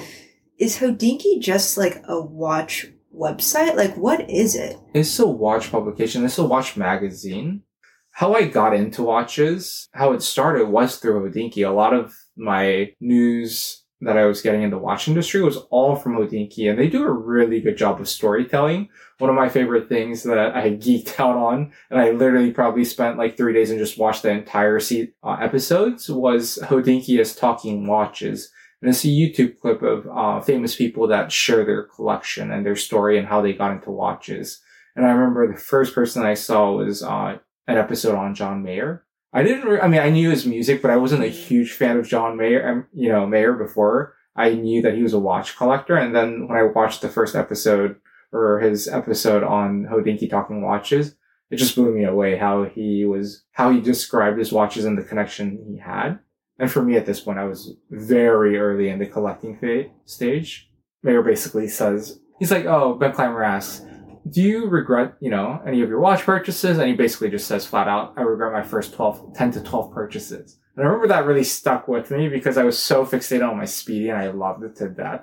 Is 0.58 0.78
Hodinkee 0.78 1.40
just 1.40 1.76
like 1.76 2.02
a 2.08 2.20
watch 2.20 2.86
website? 3.14 3.76
Like, 3.76 3.96
what 3.96 4.28
is 4.30 4.54
it? 4.54 4.76
it's 4.92 5.18
a 5.18 5.26
watch 5.26 5.70
publication. 5.70 6.24
It's 6.24 6.38
a 6.38 6.44
watch 6.44 6.76
magazine. 6.76 7.62
How 8.12 8.34
I 8.34 8.46
got 8.46 8.74
into 8.74 9.02
watches, 9.02 9.88
how 9.92 10.12
it 10.12 10.22
started 10.22 10.68
was 10.68 10.96
through 10.96 11.28
Hodinkee. 11.30 11.66
A 11.66 11.72
lot 11.72 11.92
of 11.92 12.14
my 12.36 12.92
news 13.00 13.82
that 14.00 14.16
I 14.16 14.26
was 14.26 14.40
getting 14.40 14.62
in 14.62 14.70
the 14.70 14.78
watch 14.78 15.08
industry 15.08 15.42
was 15.42 15.56
all 15.70 15.96
from 15.96 16.16
Hodinkee, 16.16 16.68
and 16.68 16.78
they 16.78 16.88
do 16.88 17.02
a 17.02 17.10
really 17.10 17.60
good 17.60 17.76
job 17.76 18.00
of 18.00 18.08
storytelling. 18.08 18.88
One 19.18 19.30
of 19.30 19.36
my 19.36 19.48
favorite 19.48 19.88
things 19.88 20.22
that 20.24 20.38
I 20.38 20.70
geeked 20.70 21.18
out 21.20 21.36
on, 21.36 21.72
and 21.90 21.98
I 22.00 22.10
literally 22.10 22.52
probably 22.52 22.84
spent 22.84 23.18
like 23.18 23.36
three 23.36 23.52
days 23.52 23.70
and 23.70 23.78
just 23.78 23.98
watched 23.98 24.22
the 24.22 24.30
entire 24.30 24.78
se- 24.78 25.12
uh, 25.22 25.36
episodes, 25.40 26.08
was 26.08 26.58
Hodinkee 26.62 27.18
is 27.18 27.34
talking 27.34 27.86
watches. 27.86 28.50
And 28.84 28.90
it's 28.92 29.02
a 29.02 29.08
YouTube 29.08 29.58
clip 29.60 29.80
of 29.80 30.06
uh, 30.14 30.42
famous 30.42 30.76
people 30.76 31.08
that 31.08 31.32
share 31.32 31.64
their 31.64 31.84
collection 31.84 32.50
and 32.50 32.66
their 32.66 32.76
story 32.76 33.16
and 33.16 33.26
how 33.26 33.40
they 33.40 33.54
got 33.54 33.72
into 33.72 33.90
watches. 33.90 34.60
And 34.94 35.06
I 35.06 35.10
remember 35.12 35.50
the 35.50 35.58
first 35.58 35.94
person 35.94 36.22
I 36.22 36.34
saw 36.34 36.72
was 36.72 37.02
uh, 37.02 37.38
an 37.66 37.78
episode 37.78 38.14
on 38.14 38.34
John 38.34 38.62
Mayer. 38.62 39.06
I 39.32 39.42
didn't. 39.42 39.66
Re- 39.66 39.80
I 39.80 39.88
mean, 39.88 40.02
I 40.02 40.10
knew 40.10 40.28
his 40.28 40.44
music, 40.44 40.82
but 40.82 40.90
I 40.90 40.98
wasn't 40.98 41.24
a 41.24 41.28
huge 41.28 41.72
fan 41.72 41.96
of 41.96 42.06
John 42.06 42.36
Mayer. 42.36 42.68
um, 42.68 42.86
You 42.92 43.08
know, 43.08 43.26
Mayer 43.26 43.54
before. 43.54 44.16
I 44.36 44.52
knew 44.52 44.82
that 44.82 44.94
he 44.94 45.02
was 45.02 45.14
a 45.14 45.18
watch 45.18 45.56
collector, 45.56 45.96
and 45.96 46.14
then 46.14 46.46
when 46.46 46.58
I 46.58 46.64
watched 46.64 47.00
the 47.00 47.08
first 47.08 47.34
episode 47.34 47.96
or 48.34 48.60
his 48.60 48.86
episode 48.86 49.44
on 49.44 49.86
Hodinkee 49.90 50.28
talking 50.28 50.60
watches, 50.60 51.16
it 51.50 51.56
just 51.56 51.74
blew 51.74 51.90
me 51.90 52.04
away 52.04 52.36
how 52.36 52.64
he 52.64 53.06
was, 53.06 53.44
how 53.52 53.70
he 53.70 53.80
described 53.80 54.38
his 54.38 54.52
watches 54.52 54.84
and 54.84 54.98
the 54.98 55.02
connection 55.02 55.64
he 55.66 55.78
had. 55.78 56.18
And 56.58 56.70
for 56.70 56.82
me 56.82 56.96
at 56.96 57.06
this 57.06 57.20
point, 57.20 57.38
I 57.38 57.44
was 57.44 57.74
very 57.90 58.56
early 58.56 58.88
in 58.88 58.98
the 58.98 59.06
collecting 59.06 59.58
phase, 59.58 59.90
stage. 60.04 60.70
Mayer 61.02 61.22
basically 61.22 61.68
says, 61.68 62.20
he's 62.38 62.50
like, 62.50 62.64
oh, 62.64 62.94
Ben 62.94 63.12
Clymer 63.12 63.42
asks, 63.42 63.84
do 64.28 64.40
you 64.40 64.68
regret, 64.68 65.14
you 65.20 65.30
know, 65.30 65.60
any 65.66 65.82
of 65.82 65.88
your 65.88 66.00
watch 66.00 66.22
purchases? 66.22 66.78
And 66.78 66.88
he 66.88 66.94
basically 66.94 67.28
just 67.28 67.46
says 67.46 67.66
flat 67.66 67.88
out, 67.88 68.14
I 68.16 68.22
regret 68.22 68.52
my 68.52 68.62
first 68.62 68.94
12, 68.94 69.34
10 69.34 69.50
to 69.52 69.62
12 69.62 69.92
purchases. 69.92 70.58
And 70.76 70.84
I 70.84 70.88
remember 70.88 71.08
that 71.08 71.26
really 71.26 71.44
stuck 71.44 71.86
with 71.88 72.10
me 72.10 72.28
because 72.28 72.56
I 72.56 72.64
was 72.64 72.78
so 72.78 73.04
fixated 73.04 73.48
on 73.48 73.58
my 73.58 73.64
Speedy 73.64 74.08
and 74.08 74.18
I 74.18 74.28
loved 74.30 74.64
it 74.64 74.76
to 74.76 74.88
death. 74.88 75.22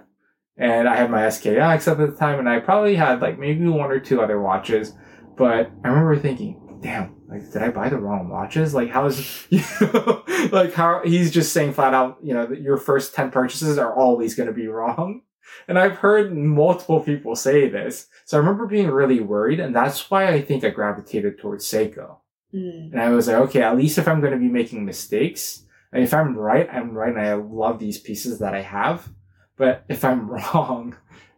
And 0.58 0.88
I 0.88 0.96
had 0.96 1.10
my 1.10 1.22
SKX 1.22 1.92
at 1.92 1.98
the 1.98 2.12
time 2.12 2.40
and 2.40 2.48
I 2.48 2.60
probably 2.60 2.96
had 2.96 3.22
like 3.22 3.40
maybe 3.40 3.68
one 3.68 3.92
or 3.92 4.00
two 4.00 4.22
other 4.22 4.40
watches. 4.40 4.94
But 5.36 5.72
I 5.84 5.88
remember 5.88 6.18
thinking, 6.18 6.80
damn, 6.82 7.16
like, 7.32 7.50
did 7.52 7.64
I 7.64 7.70
buy 7.70 7.88
the 7.88 7.98
wrong 7.98 8.28
watches? 8.28 8.74
Like, 8.74 8.90
how 8.90 9.06
is, 9.06 9.48
you 9.50 9.64
know, 9.82 10.24
like 10.52 10.74
how 10.74 11.02
he's 11.04 11.32
just 11.32 11.54
saying 11.54 11.74
flat 11.74 11.94
out, 11.94 12.18
you 12.22 12.34
know, 12.34 12.46
that 12.46 12.60
your 12.60 12.78
first 12.78 13.16
10 13.16 13.32
purchases 13.32 13.78
are 13.78 13.96
always 13.96 14.36
going 14.36 14.48
to 14.48 14.54
be 14.54 14.68
wrong. 14.68 15.22
And 15.68 15.80
I've 15.80 15.98
heard 15.98 16.36
multiple 16.36 17.00
people 17.00 17.36
say 17.36 17.70
this. 17.70 18.08
So 18.26 18.38
I 18.38 18.40
remember 18.40 18.68
being 18.68 18.90
really 18.90 19.22
worried. 19.22 19.60
And 19.62 19.74
that's 19.74 20.12
why 20.12 20.28
I 20.28 20.42
think 20.42 20.64
I 20.64 20.70
gravitated 20.70 21.40
towards 21.40 21.66
Seiko. 21.66 22.18
Mm. 22.54 22.92
And 22.92 23.02
I 23.02 23.10
was 23.10 23.28
like, 23.28 23.38
okay, 23.38 23.62
at 23.62 23.78
least 23.78 23.98
if 23.98 24.08
I'm 24.08 24.20
going 24.20 24.34
to 24.34 24.40
be 24.40 24.50
making 24.50 24.86
mistakes, 24.86 25.64
and 25.94 26.04
if 26.04 26.14
I'm 26.14 26.38
right, 26.38 26.70
I'm 26.72 26.94
right. 26.94 27.14
And 27.14 27.22
I 27.22 27.34
love 27.34 27.80
these 27.80 27.98
pieces 27.98 28.40
that 28.40 28.54
I 28.54 28.62
have. 28.62 29.10
But 29.58 29.86
if 29.88 30.04
I'm 30.04 30.30
wrong, 30.30 30.96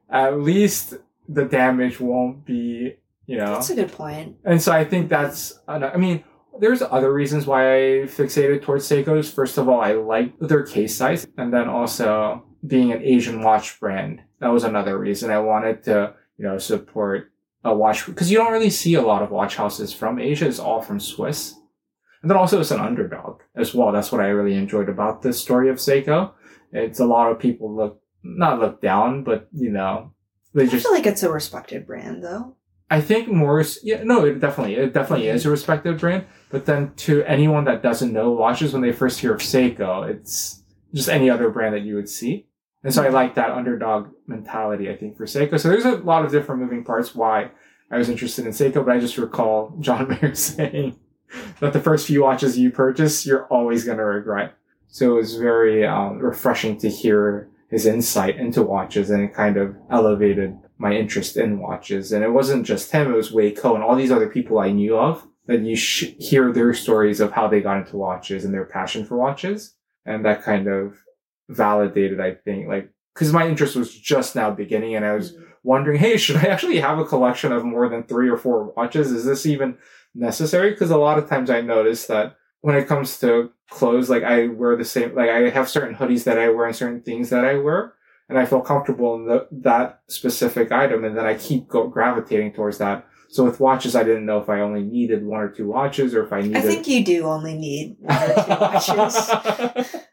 at 0.09 0.39
least 0.39 0.95
the 1.27 1.45
damage 1.45 1.99
won't 1.99 2.45
be, 2.45 2.97
you 3.25 3.37
know. 3.37 3.53
That's 3.53 3.69
a 3.69 3.75
good 3.75 3.91
point. 3.91 4.37
And 4.45 4.61
so 4.61 4.71
I 4.71 4.85
think 4.85 5.09
that's, 5.09 5.59
I 5.67 5.97
mean, 5.97 6.23
there's 6.59 6.81
other 6.81 7.11
reasons 7.11 7.47
why 7.47 7.75
I 7.75 7.87
fixated 8.03 8.61
towards 8.61 8.87
Seiko's. 8.87 9.31
First 9.31 9.57
of 9.57 9.67
all, 9.67 9.81
I 9.81 9.93
like 9.93 10.37
their 10.39 10.63
case 10.63 10.95
size. 10.95 11.25
And 11.37 11.53
then 11.53 11.67
also 11.67 12.45
being 12.65 12.91
an 12.91 13.01
Asian 13.01 13.41
watch 13.41 13.79
brand. 13.79 14.21
That 14.39 14.49
was 14.49 14.63
another 14.63 14.97
reason 14.97 15.31
I 15.31 15.39
wanted 15.39 15.83
to, 15.83 16.13
you 16.37 16.45
know, 16.45 16.57
support 16.57 17.31
a 17.63 17.73
watch 17.73 18.05
because 18.05 18.29
you 18.29 18.37
don't 18.37 18.51
really 18.51 18.69
see 18.69 18.95
a 18.95 19.01
lot 19.01 19.23
of 19.23 19.31
watch 19.31 19.55
houses 19.55 19.93
from 19.93 20.19
Asia. 20.19 20.47
It's 20.47 20.59
all 20.59 20.81
from 20.81 20.99
Swiss. 20.99 21.55
And 22.21 22.29
then 22.29 22.37
also 22.37 22.59
it's 22.59 22.71
an 22.71 22.79
underdog 22.79 23.41
as 23.55 23.73
well. 23.73 23.91
That's 23.91 24.11
what 24.11 24.21
I 24.21 24.27
really 24.27 24.55
enjoyed 24.55 24.89
about 24.89 25.21
this 25.21 25.41
story 25.41 25.69
of 25.69 25.77
Seiko. 25.77 26.33
It's 26.71 26.99
a 26.99 27.05
lot 27.05 27.31
of 27.31 27.39
people 27.39 27.75
look, 27.75 28.01
not 28.23 28.59
look 28.59 28.81
down, 28.81 29.23
but 29.23 29.47
you 29.53 29.71
know, 29.71 30.13
they 30.53 30.63
I 30.63 30.67
just, 30.67 30.85
feel 30.85 30.93
like 30.93 31.05
it's 31.05 31.23
a 31.23 31.31
respected 31.31 31.87
brand, 31.87 32.23
though. 32.23 32.55
I 32.89 33.01
think 33.01 33.27
Morris, 33.27 33.79
yeah, 33.83 34.03
no, 34.03 34.25
it 34.25 34.39
definitely, 34.39 34.75
it 34.75 34.93
definitely 34.93 35.27
is 35.27 35.45
a 35.45 35.49
respected 35.49 35.99
brand. 35.99 36.25
But 36.49 36.65
then 36.65 36.93
to 36.97 37.23
anyone 37.23 37.63
that 37.65 37.81
doesn't 37.81 38.13
know 38.13 38.31
watches, 38.31 38.73
when 38.73 38.81
they 38.81 38.91
first 38.91 39.19
hear 39.19 39.33
of 39.33 39.41
Seiko, 39.41 40.07
it's 40.07 40.61
just 40.93 41.09
any 41.09 41.29
other 41.29 41.49
brand 41.49 41.73
that 41.73 41.81
you 41.81 41.95
would 41.95 42.09
see. 42.09 42.45
And 42.83 42.93
so 42.93 43.01
I 43.01 43.09
like 43.09 43.35
that 43.35 43.51
underdog 43.51 44.09
mentality, 44.27 44.89
I 44.89 44.95
think, 44.95 45.17
for 45.17 45.25
Seiko. 45.25 45.59
So 45.59 45.69
there's 45.69 45.85
a 45.85 45.97
lot 45.97 46.25
of 46.25 46.31
different 46.31 46.61
moving 46.61 46.83
parts 46.83 47.15
why 47.15 47.49
I 47.89 47.97
was 47.97 48.09
interested 48.09 48.45
in 48.45 48.51
Seiko, 48.51 48.85
but 48.85 48.95
I 48.95 48.99
just 48.99 49.17
recall 49.17 49.75
John 49.79 50.07
Mayer 50.21 50.35
saying 50.35 50.99
that 51.59 51.73
the 51.73 51.79
first 51.79 52.07
few 52.07 52.23
watches 52.23 52.57
you 52.57 52.71
purchase, 52.71 53.25
you're 53.25 53.45
always 53.45 53.85
going 53.85 53.97
to 53.97 54.03
regret. 54.03 54.55
So 54.87 55.13
it 55.13 55.15
was 55.15 55.35
very 55.37 55.85
um, 55.87 56.19
refreshing 56.19 56.77
to 56.79 56.89
hear 56.89 57.49
his 57.69 57.87
insight 57.87 58.37
into 58.37 58.61
watches 58.61 59.09
and 59.09 59.23
it 59.23 59.33
kind 59.33 59.57
of 59.57 59.75
elevated 59.89 60.59
my 60.77 60.93
interest 60.93 61.37
in 61.37 61.59
watches. 61.59 62.11
And 62.11 62.23
it 62.23 62.31
wasn't 62.31 62.65
just 62.65 62.91
him, 62.91 63.11
it 63.11 63.15
was 63.15 63.31
Wei 63.31 63.51
Koh 63.51 63.75
and 63.75 63.83
all 63.83 63.95
these 63.95 64.11
other 64.11 64.27
people 64.29 64.59
I 64.59 64.71
knew 64.71 64.97
of 64.97 65.25
that 65.47 65.61
you 65.61 65.75
sh- 65.75 66.13
hear 66.19 66.51
their 66.51 66.73
stories 66.73 67.19
of 67.19 67.31
how 67.31 67.47
they 67.47 67.61
got 67.61 67.77
into 67.77 67.97
watches 67.97 68.45
and 68.45 68.53
their 68.53 68.65
passion 68.65 69.05
for 69.05 69.17
watches. 69.17 69.75
And 70.05 70.25
that 70.25 70.43
kind 70.43 70.67
of 70.67 70.97
validated, 71.49 72.19
I 72.19 72.35
think, 72.35 72.67
like, 72.67 72.89
cause 73.15 73.31
my 73.31 73.47
interest 73.47 73.75
was 73.75 73.93
just 73.97 74.35
now 74.35 74.49
beginning 74.51 74.95
and 74.95 75.05
I 75.05 75.13
was 75.13 75.33
Mm. 75.33 75.43
wondering, 75.63 75.99
hey, 75.99 76.17
should 76.17 76.37
I 76.37 76.47
actually 76.47 76.79
have 76.79 76.99
a 76.99 77.05
collection 77.05 77.51
of 77.51 77.63
more 77.63 77.87
than 77.87 78.03
three 78.03 78.29
or 78.29 78.37
four 78.37 78.73
watches? 78.75 79.11
Is 79.11 79.25
this 79.25 79.45
even 79.45 79.77
necessary? 80.15 80.71
Because 80.71 80.91
a 80.91 80.97
lot 80.97 81.17
of 81.17 81.29
times 81.29 81.49
I 81.49 81.61
notice 81.61 82.07
that 82.07 82.35
when 82.61 82.75
it 82.75 82.87
comes 82.87 83.19
to 83.19 83.51
clothes, 83.69 84.09
like 84.09 84.23
I 84.23 84.47
wear 84.47 84.75
the 84.75 84.85
same, 84.85 85.13
like 85.15 85.29
I 85.29 85.49
have 85.49 85.69
certain 85.69 85.95
hoodies 85.95 86.23
that 86.25 86.37
I 86.39 86.49
wear 86.49 86.65
and 86.65 86.75
certain 86.75 87.01
things 87.01 87.29
that 87.29 87.45
I 87.45 87.55
wear, 87.55 87.93
and 88.29 88.37
I 88.37 88.45
feel 88.45 88.61
comfortable 88.61 89.15
in 89.15 89.25
the, 89.25 89.47
that 89.51 90.01
specific 90.07 90.71
item, 90.71 91.03
and 91.03 91.15
then 91.17 91.25
I 91.25 91.35
keep 91.35 91.67
go, 91.67 91.87
gravitating 91.87 92.53
towards 92.53 92.77
that. 92.79 93.05
So 93.29 93.43
with 93.45 93.59
watches, 93.59 93.95
I 93.95 94.03
didn't 94.03 94.25
know 94.27 94.39
if 94.39 94.47
I 94.49 94.59
only 94.61 94.83
needed 94.83 95.25
one 95.25 95.41
or 95.41 95.49
two 95.49 95.67
watches, 95.67 96.13
or 96.13 96.23
if 96.23 96.31
I 96.31 96.41
needed. 96.41 96.57
I 96.57 96.61
think 96.61 96.87
you 96.87 97.03
do 97.03 97.23
only 97.25 97.55
need 97.57 97.97
one 97.99 98.15
or 98.15 98.33
two 98.35 98.49
watches. 98.49 99.95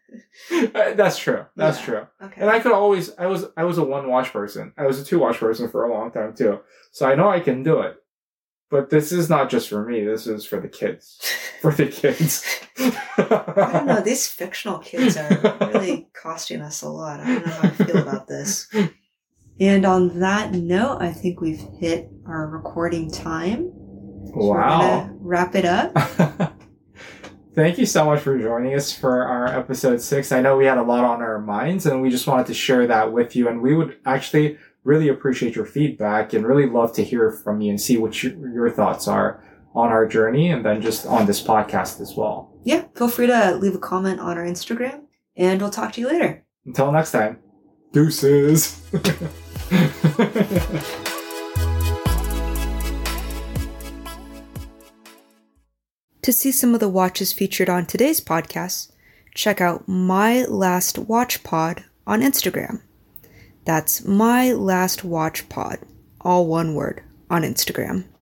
Uh, 0.51 0.95
that's 0.95 1.19
true. 1.19 1.45
That's 1.55 1.79
Yeah. 1.81 1.85
true. 1.85 2.07
Okay. 2.23 2.41
And 2.41 2.51
I 2.51 2.59
could 2.61 2.73
always, 2.73 3.15
I 3.17 3.27
was, 3.27 3.47
I 3.57 3.65
was 3.65 3.79
a 3.79 3.85
one 3.85 4.09
watch 4.09 4.33
person. 4.33 4.73
I 4.77 4.87
was 4.87 4.99
a 4.99 5.05
two 5.05 5.19
watch 5.21 5.39
person 5.39 5.69
for 5.69 5.85
a 5.85 5.93
long 5.93 6.11
time 6.11 6.35
too. 6.35 6.61
So 6.91 7.07
I 7.07 7.15
know 7.15 7.29
I 7.29 7.39
can 7.41 7.63
do 7.63 7.81
it. 7.81 8.00
But 8.71 8.91
this 8.91 9.11
is 9.11 9.29
not 9.29 9.51
just 9.51 9.69
for 9.69 9.85
me. 9.85 10.05
This 10.05 10.27
is 10.29 10.47
for 10.47 10.61
the 10.61 10.69
kids. 10.69 11.19
For 11.61 11.73
the 11.73 11.89
kids. 11.89 12.43
I 12.79 13.71
don't 13.75 13.85
know. 13.87 14.01
These 14.01 14.27
fictional 14.29 14.79
kids 14.79 15.15
are 15.19 15.59
really 15.75 16.09
costing 16.15 16.63
us 16.63 16.81
a 16.81 16.89
lot. 16.89 17.21
I 17.21 17.27
don't 17.27 17.45
know 17.47 17.53
how 17.53 17.69
I 17.69 17.71
feel 17.73 17.99
about 17.99 18.27
this. 18.29 18.67
And 19.61 19.85
on 19.85 20.21
that 20.21 20.53
note, 20.53 21.03
I 21.03 21.13
think 21.13 21.43
we've 21.43 21.61
hit 21.79 22.09
our 22.27 22.47
recording 22.47 23.11
time. 23.11 23.71
So 24.29 24.33
Wow. 24.37 25.11
wrap 25.21 25.55
it 25.55 25.67
up. 25.67 25.93
Thank 27.55 27.77
you 27.77 27.85
so 27.85 28.07
much 28.07 28.21
for 28.23 28.39
joining 28.39 28.75
us 28.75 28.97
for 28.97 29.25
our 29.25 29.49
episode 29.49 30.01
six. 30.01 30.33
I 30.33 30.41
know 30.41 30.57
we 30.57 30.65
had 30.65 30.79
a 30.79 30.83
lot 30.83 31.05
on 31.05 31.21
our 31.21 31.41
minds 31.41 31.85
and 31.85 32.01
we 32.01 32.09
just 32.09 32.27
wanted 32.27 32.47
to 32.47 32.55
share 32.55 32.87
that 32.87 33.13
with 33.13 33.37
you. 33.37 33.49
And 33.49 33.61
we 33.61 33.75
would 33.75 33.99
actually 34.07 34.57
really 34.85 35.09
appreciate 35.09 35.55
your 35.55 35.67
feedback 35.67 36.33
and 36.33 36.47
really 36.47 36.67
love 36.67 36.93
to 36.95 37.05
hear 37.05 37.31
from 37.31 37.61
you 37.61 37.71
and 37.71 37.81
see 37.81 37.99
what 37.99 38.23
your, 38.23 38.33
your 38.53 38.71
thoughts 38.71 39.09
are 39.09 39.45
on 39.75 39.91
our 39.91 40.07
journey 40.07 40.51
and 40.51 40.65
then 40.65 40.81
just 40.81 41.07
on 41.07 41.27
this 41.27 41.43
podcast 41.43 42.01
as 42.01 42.15
well. 42.17 42.53
Yeah, 42.65 42.85
feel 42.95 43.09
free 43.09 43.27
to 43.27 43.57
leave 43.57 43.75
a 43.75 43.79
comment 43.79 44.21
on 44.21 44.37
our 44.37 44.45
Instagram, 44.45 45.03
and 45.37 45.61
we'll 45.61 45.71
talk 45.71 45.93
to 45.93 46.01
you 46.01 46.09
later. 46.09 46.45
Until 46.67 46.93
next 46.93 47.13
time, 47.13 47.39
deuces. 47.93 48.83
To 56.23 56.35
see 56.35 56.53
some 56.53 56.75
of 56.75 56.81
the 56.81 56.89
watches 56.89 57.33
featured 57.33 57.71
on 57.71 57.87
today's 57.87 58.21
podcast, 58.21 58.93
check 59.35 59.63
out 59.63 59.89
My 59.89 60.45
Last 60.45 60.99
Watch 60.99 61.43
Pod 61.43 61.83
on 62.07 62.21
Instagram. 62.21 62.83
That's 63.71 64.05
My 64.05 64.51
Last 64.51 65.05
Watch 65.05 65.49
Pod, 65.49 65.79
all 66.23 66.49
one 66.49 66.75
word, 66.75 67.05
on 67.31 67.43
Instagram. 67.43 68.03